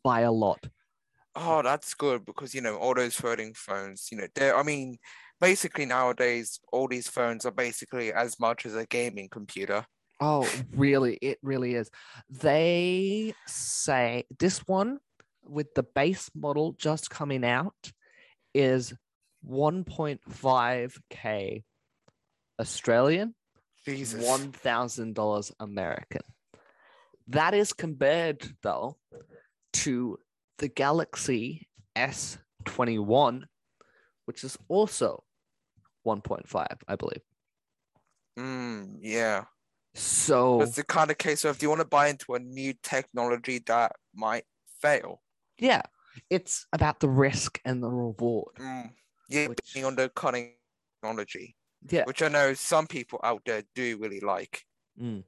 by 0.02 0.20
a 0.20 0.32
lot. 0.32 0.68
Oh, 1.36 1.62
that's 1.62 1.94
good 1.94 2.24
because 2.24 2.54
you 2.54 2.60
know 2.60 2.76
all 2.76 2.94
those 2.94 3.14
floating 3.14 3.54
phones, 3.54 4.08
you 4.10 4.18
know, 4.18 4.26
they're 4.34 4.56
I 4.56 4.62
mean, 4.62 4.98
basically 5.40 5.86
nowadays 5.86 6.60
all 6.72 6.88
these 6.88 7.08
phones 7.08 7.46
are 7.46 7.52
basically 7.52 8.12
as 8.12 8.38
much 8.38 8.66
as 8.66 8.74
a 8.74 8.86
gaming 8.86 9.28
computer. 9.28 9.86
Oh, 10.20 10.48
really? 10.72 11.18
It 11.22 11.38
really 11.42 11.74
is. 11.74 11.90
They 12.28 13.34
say 13.46 14.24
this 14.38 14.58
one 14.66 14.98
with 15.44 15.74
the 15.74 15.82
base 15.82 16.30
model 16.34 16.74
just 16.78 17.08
coming 17.08 17.44
out 17.44 17.92
is 18.52 18.92
1.5k 19.48 21.62
Australian, 22.60 23.34
Jesus. 23.86 24.22
$1,000 24.22 25.52
American. 25.58 26.22
That 27.28 27.54
is 27.54 27.72
compared, 27.72 28.46
though, 28.62 28.98
to 29.72 30.18
the 30.60 30.68
Galaxy 30.68 31.66
S21, 31.96 33.44
which 34.26 34.44
is 34.44 34.56
also 34.68 35.24
1.5, 36.06 36.66
I 36.86 36.96
believe. 36.96 37.22
Mm, 38.38 38.98
yeah. 39.00 39.44
So, 39.94 40.60
It's 40.62 40.76
the 40.76 40.84
kind 40.84 41.10
of 41.10 41.18
case 41.18 41.44
of 41.44 41.58
do 41.58 41.64
you 41.66 41.70
want 41.70 41.80
to 41.80 41.86
buy 41.88 42.08
into 42.08 42.34
a 42.34 42.38
new 42.38 42.74
technology 42.82 43.58
that 43.66 43.92
might 44.14 44.44
fail? 44.80 45.20
yeah, 45.58 45.82
it's 46.30 46.66
about 46.72 47.00
the 47.00 47.08
risk 47.08 47.60
and 47.64 47.82
the 47.82 47.90
reward. 47.90 48.54
Mm, 48.58 48.92
yeah, 49.28 49.48
Which- 49.48 49.74
being 49.74 49.84
on 49.86 49.96
the 49.96 50.08
cutting 50.10 50.54
technology, 51.02 51.56
Yeah. 51.90 52.04
which 52.04 52.22
I 52.22 52.28
know 52.28 52.54
some 52.54 52.86
people 52.86 53.18
out 53.24 53.42
there 53.44 53.62
do 53.74 53.98
really 53.98 54.20
like. 54.20 54.64
Mm. 54.98 55.24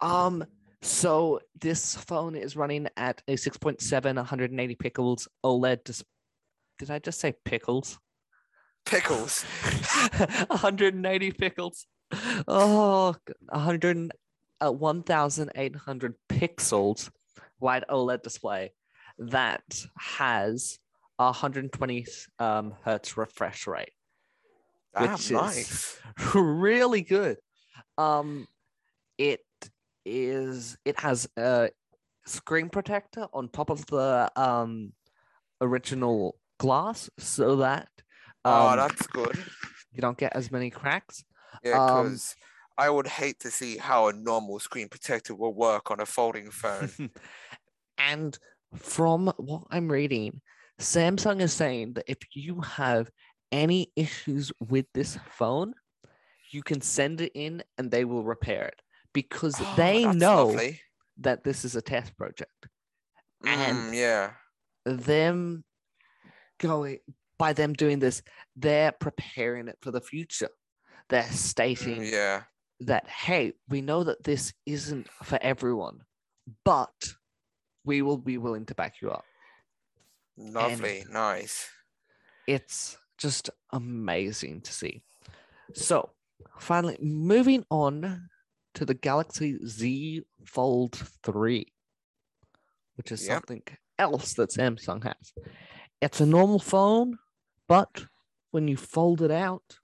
Um. 0.00 0.44
So 0.82 1.40
this 1.60 1.94
phone 1.94 2.34
is 2.34 2.56
running 2.56 2.88
at 2.96 3.22
a 3.28 3.34
6.7, 3.34 4.16
180 4.16 4.74
pixels 4.76 5.28
OLED. 5.44 5.84
Dis- 5.84 6.04
Did 6.78 6.90
I 6.90 6.98
just 6.98 7.20
say 7.20 7.34
pickles? 7.44 7.98
Pickles. 8.86 9.42
180 10.48 11.32
pickles. 11.32 11.86
Oh, 12.48 13.14
100, 13.50 14.10
uh, 14.62 14.72
1,800 14.72 16.14
pixels 16.28 17.10
wide 17.60 17.84
OLED 17.90 18.22
display 18.22 18.72
that 19.18 19.62
has 19.98 20.78
a 21.18 21.24
120 21.26 22.06
um, 22.38 22.72
hertz 22.84 23.18
refresh 23.18 23.66
rate. 23.66 23.90
Damn, 24.98 25.12
Which 25.12 25.20
is- 25.26 25.30
nice. 25.30 25.98
really 26.34 27.02
good. 27.02 27.36
Um, 27.98 28.48
it 29.18 29.40
is. 30.10 30.76
It 30.84 30.98
has 31.00 31.28
a 31.36 31.70
screen 32.26 32.68
protector 32.68 33.26
on 33.32 33.48
top 33.48 33.70
of 33.70 33.86
the 33.86 34.30
um 34.36 34.92
original 35.60 36.36
glass, 36.58 37.10
so 37.18 37.56
that 37.56 37.88
oh, 38.44 38.68
um, 38.68 38.76
that's 38.76 39.06
good. 39.08 39.36
you 39.92 40.00
don't 40.00 40.18
get 40.18 40.34
as 40.34 40.50
many 40.50 40.70
cracks. 40.70 41.24
Yeah, 41.64 41.78
Um, 41.82 42.04
because 42.04 42.34
I 42.78 42.88
would 42.88 43.06
hate 43.06 43.40
to 43.40 43.50
see 43.50 43.76
how 43.76 44.08
a 44.08 44.12
normal 44.12 44.58
screen 44.58 44.88
protector 44.88 45.34
will 45.34 45.54
work 45.54 45.90
on 45.90 46.00
a 46.00 46.06
folding 46.06 46.50
phone. 46.50 47.10
and 47.98 48.38
from 48.74 49.32
what 49.36 49.64
I'm 49.70 49.90
reading, 49.90 50.40
Samsung 50.78 51.40
is 51.40 51.52
saying 51.52 51.94
that 51.94 52.04
if 52.08 52.18
you 52.32 52.60
have 52.60 53.10
any 53.52 53.92
issues 53.96 54.52
with 54.60 54.86
this 54.94 55.18
phone, 55.32 55.74
you 56.52 56.62
can 56.62 56.80
send 56.80 57.20
it 57.20 57.32
in 57.34 57.62
and 57.76 57.90
they 57.90 58.04
will 58.04 58.24
repair 58.24 58.64
it 58.64 58.80
because 59.12 59.56
Oh, 59.60 59.74
they 59.76 60.04
know 60.04 60.46
lovely. 60.46 60.80
that 61.18 61.44
this 61.44 61.64
is 61.64 61.76
a 61.76 61.82
test 61.82 62.16
project. 62.16 62.68
and- 63.44 63.92
Mm, 63.92 63.96
yeah. 63.96 64.34
Them 64.84 65.64
going 66.58 66.98
by 67.38 67.52
them 67.54 67.72
doing 67.72 67.98
this, 68.00 68.22
they're 68.54 68.92
preparing 68.92 69.66
it 69.68 69.78
for 69.80 69.90
the 69.90 70.00
future. 70.00 70.50
They're 71.08 71.22
Mm, 71.22 71.32
stating 71.32 72.04
yeah. 72.04 72.44
that 72.80 73.08
hey, 73.08 73.54
we 73.68 73.80
know 73.80 74.04
that 74.04 74.24
this 74.24 74.52
isn't 74.66 75.08
for 75.24 75.38
everyone, 75.40 76.04
but 76.64 77.14
we 77.84 78.02
will 78.02 78.18
be 78.18 78.36
willing 78.36 78.66
to 78.66 78.74
back 78.74 79.00
you 79.00 79.10
up. 79.10 79.24
Lovely. 80.36 81.04
Nice. 81.08 81.68
It's 82.46 82.98
just 83.16 83.48
amazing 83.72 84.60
to 84.62 84.72
see. 84.72 85.02
So, 85.74 86.10
finally, 86.58 86.98
moving 87.00 87.64
on 87.70 88.28
to 88.74 88.84
the 88.84 88.94
Galaxy 88.94 89.58
Z 89.66 90.22
Fold 90.44 90.94
3, 91.22 91.66
which 92.96 93.12
is 93.12 93.26
Yep. 93.26 93.34
something 93.38 93.62
else 93.98 94.34
that 94.34 94.50
Samsung 94.50 95.02
has. 95.04 95.32
It's 96.00 96.20
a 96.20 96.26
normal 96.26 96.58
phone, 96.58 97.18
but 97.68 98.06
when 98.50 98.68
you 98.68 98.76
fold 98.76 99.22
it 99.22 99.30
out, 99.30 99.78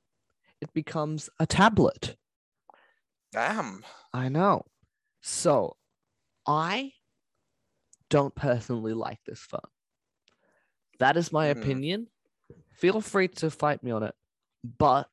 it 0.61 0.73
becomes 0.73 1.29
a 1.39 1.47
tablet. 1.47 2.17
Damn. 3.33 3.85
I 4.13 4.29
know. 4.29 4.65
So, 5.21 5.77
I 6.47 6.93
don't 8.09 8.35
personally 8.35 8.95
like 8.95 9.19
this 9.27 9.41
phone. 9.41 9.61
That 10.99 11.17
is 11.17 11.33
my 11.33 11.47
Hmm. 11.47 11.53
opinion. 11.53 12.07
Feel 12.71 13.01
free 13.01 13.29
to 13.29 13.51
fight 13.51 13.83
me 13.83 13.91
on 13.91 14.03
it, 14.03 14.15
but 14.63 15.09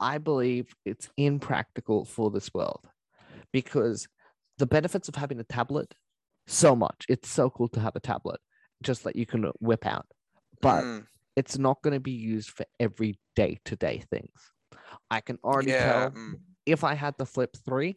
I 0.00 0.18
believe 0.18 0.74
it's 0.84 1.08
impractical 1.16 2.04
for 2.04 2.30
this 2.30 2.52
world 2.54 2.86
because 3.52 4.08
the 4.58 4.66
benefits 4.66 5.08
of 5.08 5.14
having 5.14 5.40
a 5.40 5.44
tablet, 5.44 5.94
so 6.46 6.74
much. 6.74 7.04
It's 7.08 7.28
so 7.28 7.50
cool 7.50 7.68
to 7.68 7.80
have 7.80 7.96
a 7.96 8.00
tablet 8.00 8.40
just 8.82 9.04
that 9.04 9.16
you 9.16 9.26
can 9.26 9.50
whip 9.60 9.86
out, 9.86 10.06
but 10.60 10.84
Mm, 10.84 11.06
it's 11.36 11.58
not 11.58 11.80
going 11.82 11.94
to 11.94 12.00
be 12.00 12.10
used 12.12 12.50
for 12.50 12.66
every 12.78 13.18
day 13.36 13.58
to 13.64 13.76
day 13.76 14.02
things. 14.10 14.52
I 15.10 15.20
can 15.20 15.38
already 15.44 15.70
yeah. 15.70 15.92
tell 15.92 16.10
mm, 16.10 16.34
if 16.66 16.84
I 16.84 16.94
had 16.94 17.14
the 17.18 17.26
Flip 17.26 17.54
3, 17.64 17.96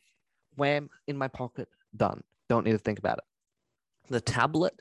wham, 0.56 0.89
in 1.08 1.18
my 1.18 1.28
pocket, 1.28 1.68
done. 1.96 2.24
Don't 2.50 2.66
need 2.66 2.74
to 2.74 2.78
think 2.78 3.00
about 3.00 3.18
it. 3.20 3.24
The 4.10 4.22
tablet, 4.22 4.80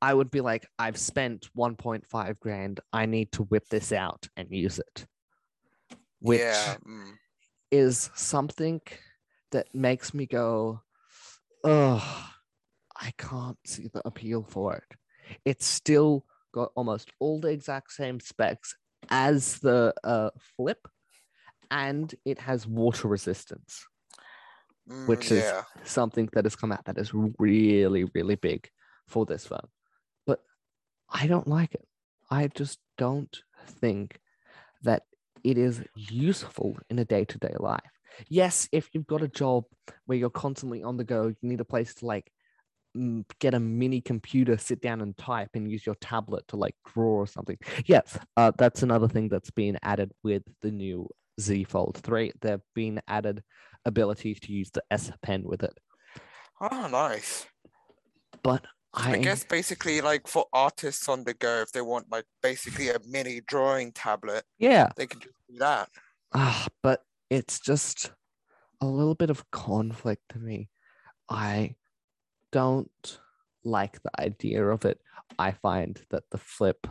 I 0.00 0.14
would 0.14 0.30
be 0.30 0.40
like, 0.40 0.66
I've 0.78 0.98
spent 0.98 1.48
1.5 1.56 2.40
grand. 2.40 2.80
I 2.92 3.06
need 3.06 3.32
to 3.32 3.42
whip 3.44 3.68
this 3.68 3.92
out 3.92 4.28
and 4.36 4.48
use 4.50 4.78
it. 4.78 5.06
Which 6.20 6.40
yeah. 6.40 6.76
mm, 6.86 7.12
is 7.70 8.10
something 8.14 8.80
that 9.52 9.74
makes 9.74 10.14
me 10.14 10.26
go, 10.26 10.82
oh, 11.64 12.30
I 12.96 13.12
can't 13.16 13.58
see 13.66 13.88
the 13.92 14.02
appeal 14.06 14.42
for 14.42 14.76
it. 14.76 15.38
It's 15.44 15.66
still 15.66 16.24
got 16.52 16.72
almost 16.74 17.10
all 17.20 17.40
the 17.40 17.48
exact 17.48 17.92
same 17.92 18.20
specs 18.20 18.74
as 19.08 19.58
the 19.60 19.94
uh, 20.04 20.30
Flip, 20.56 20.86
and 21.70 22.14
it 22.24 22.38
has 22.40 22.66
water 22.66 23.08
resistance. 23.08 23.86
Mm, 24.88 25.06
which 25.06 25.30
is 25.30 25.44
yeah. 25.44 25.62
something 25.84 26.28
that 26.32 26.44
has 26.44 26.56
come 26.56 26.72
out 26.72 26.84
that 26.86 26.98
is 26.98 27.12
really, 27.38 28.04
really 28.14 28.34
big 28.34 28.68
for 29.06 29.24
this 29.24 29.46
phone. 29.46 29.68
But 30.26 30.40
I 31.08 31.26
don't 31.26 31.46
like 31.46 31.74
it. 31.74 31.86
I 32.30 32.48
just 32.48 32.78
don't 32.98 33.36
think 33.66 34.18
that 34.82 35.04
it 35.44 35.58
is 35.58 35.82
useful 35.94 36.78
in 36.88 36.98
a 36.98 37.04
day 37.04 37.24
to 37.24 37.38
day 37.38 37.54
life. 37.58 37.80
Yes, 38.28 38.68
if 38.72 38.88
you've 38.92 39.06
got 39.06 39.22
a 39.22 39.28
job 39.28 39.64
where 40.06 40.18
you're 40.18 40.30
constantly 40.30 40.82
on 40.82 40.96
the 40.96 41.04
go, 41.04 41.28
you 41.28 41.48
need 41.48 41.60
a 41.60 41.64
place 41.64 41.94
to 41.94 42.06
like 42.06 42.30
get 43.38 43.54
a 43.54 43.60
mini 43.60 44.00
computer, 44.00 44.58
sit 44.58 44.80
down 44.80 45.00
and 45.00 45.16
type, 45.16 45.50
and 45.54 45.70
use 45.70 45.86
your 45.86 45.94
tablet 45.96 46.46
to 46.48 46.56
like 46.56 46.74
draw 46.92 47.14
or 47.14 47.26
something. 47.26 47.56
Yes, 47.86 48.18
uh, 48.36 48.52
that's 48.58 48.82
another 48.82 49.08
thing 49.08 49.28
that's 49.28 49.50
been 49.50 49.78
added 49.82 50.12
with 50.22 50.42
the 50.60 50.70
new 50.70 51.08
Z 51.40 51.64
Fold 51.64 51.98
3. 52.02 52.32
There've 52.40 52.60
been 52.74 53.00
added 53.06 53.42
abilities 53.84 54.40
to 54.40 54.52
use 54.52 54.70
the 54.70 54.82
S 54.90 55.10
Pen 55.22 55.42
with 55.44 55.62
it. 55.62 55.78
Oh, 56.60 56.88
nice. 56.88 57.46
But 58.42 58.66
I, 58.92 59.12
I 59.12 59.18
guess 59.18 59.44
basically 59.44 60.00
like 60.00 60.26
for 60.26 60.46
artists 60.52 61.08
on 61.08 61.24
the 61.24 61.34
go, 61.34 61.60
if 61.60 61.72
they 61.72 61.80
want 61.80 62.10
like 62.10 62.24
basically 62.42 62.88
a 62.88 62.98
mini 63.08 63.40
drawing 63.46 63.92
tablet, 63.92 64.44
yeah, 64.58 64.90
they 64.96 65.06
can 65.06 65.20
just 65.20 65.34
do 65.48 65.58
that. 65.58 65.88
Ah, 66.34 66.66
but 66.82 67.02
it's 67.28 67.60
just 67.60 68.10
a 68.80 68.86
little 68.86 69.14
bit 69.14 69.30
of 69.30 69.48
conflict 69.50 70.22
to 70.30 70.38
me. 70.38 70.70
I 71.28 71.76
don't 72.50 73.20
like 73.64 74.02
the 74.02 74.20
idea 74.20 74.66
of 74.66 74.84
it. 74.84 75.00
I 75.38 75.52
find 75.52 76.00
that 76.10 76.24
the 76.30 76.38
flip 76.38 76.86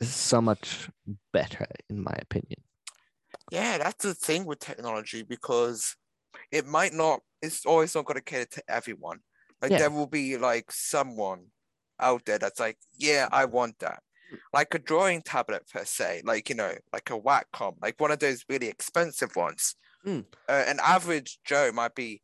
is 0.00 0.12
so 0.12 0.40
much 0.40 0.90
better, 1.32 1.66
in 1.88 2.02
my 2.02 2.14
opinion. 2.20 2.62
Yeah, 3.50 3.78
that's 3.78 4.04
the 4.04 4.14
thing 4.14 4.44
with 4.44 4.58
technology 4.58 5.22
because 5.22 5.96
it 6.50 6.66
might 6.66 6.92
not, 6.92 7.20
it's 7.40 7.64
always 7.64 7.94
not 7.94 8.04
going 8.04 8.16
to 8.16 8.24
cater 8.24 8.46
to 8.52 8.62
everyone. 8.68 9.20
Like 9.62 9.72
Yeah. 9.72 9.78
there 9.78 9.90
will 9.90 10.06
be 10.06 10.36
like 10.36 10.70
someone 10.70 11.46
out 12.00 12.24
there 12.24 12.38
that's 12.38 12.60
like, 12.60 12.78
yeah, 12.96 13.28
I 13.32 13.44
want 13.44 13.78
that. 13.80 14.02
Like 14.52 14.74
a 14.74 14.78
drawing 14.78 15.22
tablet 15.22 15.66
per 15.72 15.84
se, 15.84 16.22
like 16.24 16.48
you 16.50 16.54
know, 16.54 16.74
like 16.92 17.10
a 17.10 17.18
Wacom, 17.18 17.76
like 17.80 17.98
one 17.98 18.10
of 18.10 18.18
those 18.18 18.44
really 18.48 18.68
expensive 18.68 19.34
ones. 19.36 19.74
Mm. 20.06 20.26
Uh, 20.48 20.64
an 20.66 20.78
average 20.84 21.38
Joe 21.44 21.72
might 21.72 21.94
be, 21.94 22.22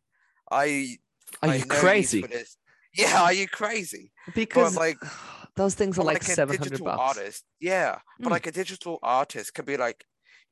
I. 0.50 0.98
Are 1.42 1.48
I 1.50 1.54
you 1.56 1.64
crazy? 1.64 2.24
Yeah, 2.96 3.22
are 3.22 3.32
you 3.32 3.48
crazy? 3.48 4.12
Because 4.34 4.76
like, 4.76 4.98
those 5.56 5.74
things 5.74 5.98
are 5.98 6.04
like, 6.04 6.22
like 6.22 6.22
seven 6.24 6.56
hundred 6.58 6.84
bucks. 6.84 7.16
artist, 7.18 7.44
yeah. 7.58 7.98
But 8.20 8.28
Mm. 8.28 8.32
like 8.32 8.46
a 8.46 8.52
digital 8.52 8.98
artist 9.02 9.54
could 9.54 9.64
be 9.64 9.76
like, 9.78 10.04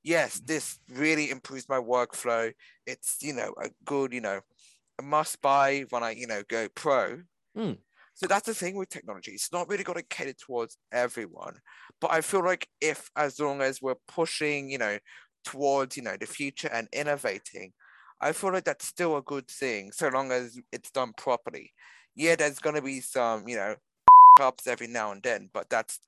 yes, 0.02 0.40
this 0.40 0.80
really 0.88 1.30
improves 1.30 1.68
my 1.68 1.76
workflow. 1.78 2.52
It's 2.86 3.18
you 3.20 3.34
know 3.34 3.54
a 3.62 3.68
good 3.84 4.12
you 4.12 4.22
know 4.22 4.40
a 4.98 5.02
must 5.02 5.40
buy 5.42 5.84
when 5.90 6.02
I 6.02 6.12
you 6.12 6.26
know 6.26 6.42
go 6.48 6.68
pro. 6.74 7.20
Mm. 7.56 7.78
So 8.14 8.26
that's 8.26 8.46
the 8.46 8.54
thing 8.54 8.76
with 8.76 8.90
technology. 8.90 9.32
It's 9.32 9.52
not 9.52 9.68
really 9.68 9.84
going 9.84 9.98
to 9.98 10.04
cater 10.04 10.34
towards 10.34 10.76
everyone. 10.92 11.54
But 12.00 12.12
I 12.12 12.20
feel 12.20 12.44
like 12.44 12.68
if 12.80 13.10
as 13.16 13.40
long 13.40 13.62
as 13.62 13.80
we're 13.80 13.96
pushing 14.06 14.70
you 14.70 14.78
know 14.78 14.98
towards 15.44 15.96
you 15.96 16.02
know 16.02 16.16
the 16.18 16.26
future 16.26 16.68
and 16.72 16.88
innovating, 16.92 17.72
I 18.20 18.32
feel 18.32 18.52
like 18.52 18.64
that's 18.64 18.86
still 18.86 19.16
a 19.16 19.22
good 19.22 19.48
thing 19.48 19.92
so 19.92 20.08
long 20.08 20.30
as 20.30 20.58
it's 20.72 20.90
done 20.90 21.12
properly. 21.16 21.72
Yeah, 22.14 22.36
there's 22.36 22.58
going 22.58 22.76
to 22.76 22.82
be 22.82 23.00
some 23.00 23.48
you 23.48 23.56
know 23.56 23.74
ups 24.40 24.66
every 24.66 24.86
now 24.88 25.12
and 25.12 25.22
then, 25.22 25.48
but 25.52 25.68
that's 25.70 25.98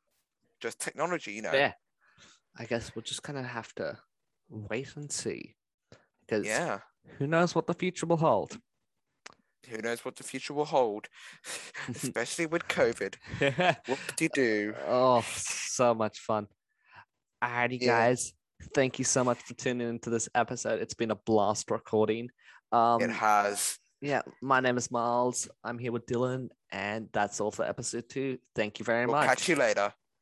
just 0.61 0.81
technology, 0.81 1.33
you 1.33 1.43
know. 1.43 1.53
Yeah. 1.53 1.73
I 2.57 2.65
guess 2.65 2.95
we'll 2.95 3.03
just 3.03 3.23
kind 3.23 3.39
of 3.39 3.45
have 3.45 3.75
to 3.75 3.99
wait 4.49 4.97
and 4.97 5.11
see. 5.11 5.57
Because 6.21 6.47
Yeah. 6.47 6.79
who 7.19 7.27
knows 7.27 7.55
what 7.55 7.67
the 7.67 7.75
future 7.75 8.07
will 8.07 8.17
hold. 8.17 8.59
Who 9.71 9.79
knows 9.83 10.05
what 10.05 10.17
the 10.17 10.23
future 10.25 10.55
will 10.55 10.65
hold, 10.65 11.09
especially 11.89 12.47
with 12.47 12.67
COVID. 12.69 13.15
What 13.87 13.99
do 14.17 14.25
you 14.25 14.31
do? 14.35 14.75
oh, 14.87 15.25
so 15.37 15.95
much 15.95 16.19
fun. 16.21 16.47
Alrighty, 17.43 17.81
Yeah. 17.81 17.87
guys. 18.09 18.33
Thank 18.75 18.99
you 18.99 19.05
so 19.05 19.25
much 19.25 19.39
for 19.43 19.55
tuning 19.55 19.89
into 19.89 20.09
this 20.11 20.29
episode. 20.35 20.81
It's 20.81 20.95
been 20.95 21.11
a 21.11 21.17
blast 21.17 21.71
recording. 21.71 22.29
Um, 22.73 23.03
it 23.03 23.11
has. 23.11 23.79
yeah, 24.01 24.23
my 24.41 24.61
name 24.61 24.77
is 24.79 24.91
Miles. 24.91 25.49
I'm 25.63 25.79
here 25.79 25.93
with 25.93 26.07
Dylan, 26.07 26.49
and 26.73 27.09
that's 27.13 27.41
all 27.41 27.51
for 27.51 27.65
episode 27.65 28.09
two. 28.09 28.39
Thank 28.55 28.79
you 28.79 28.85
very 28.85 29.07
We'll 29.07 29.17
much. 29.17 29.27
catch 29.29 29.49
you 29.49 29.57
later. 29.57 29.93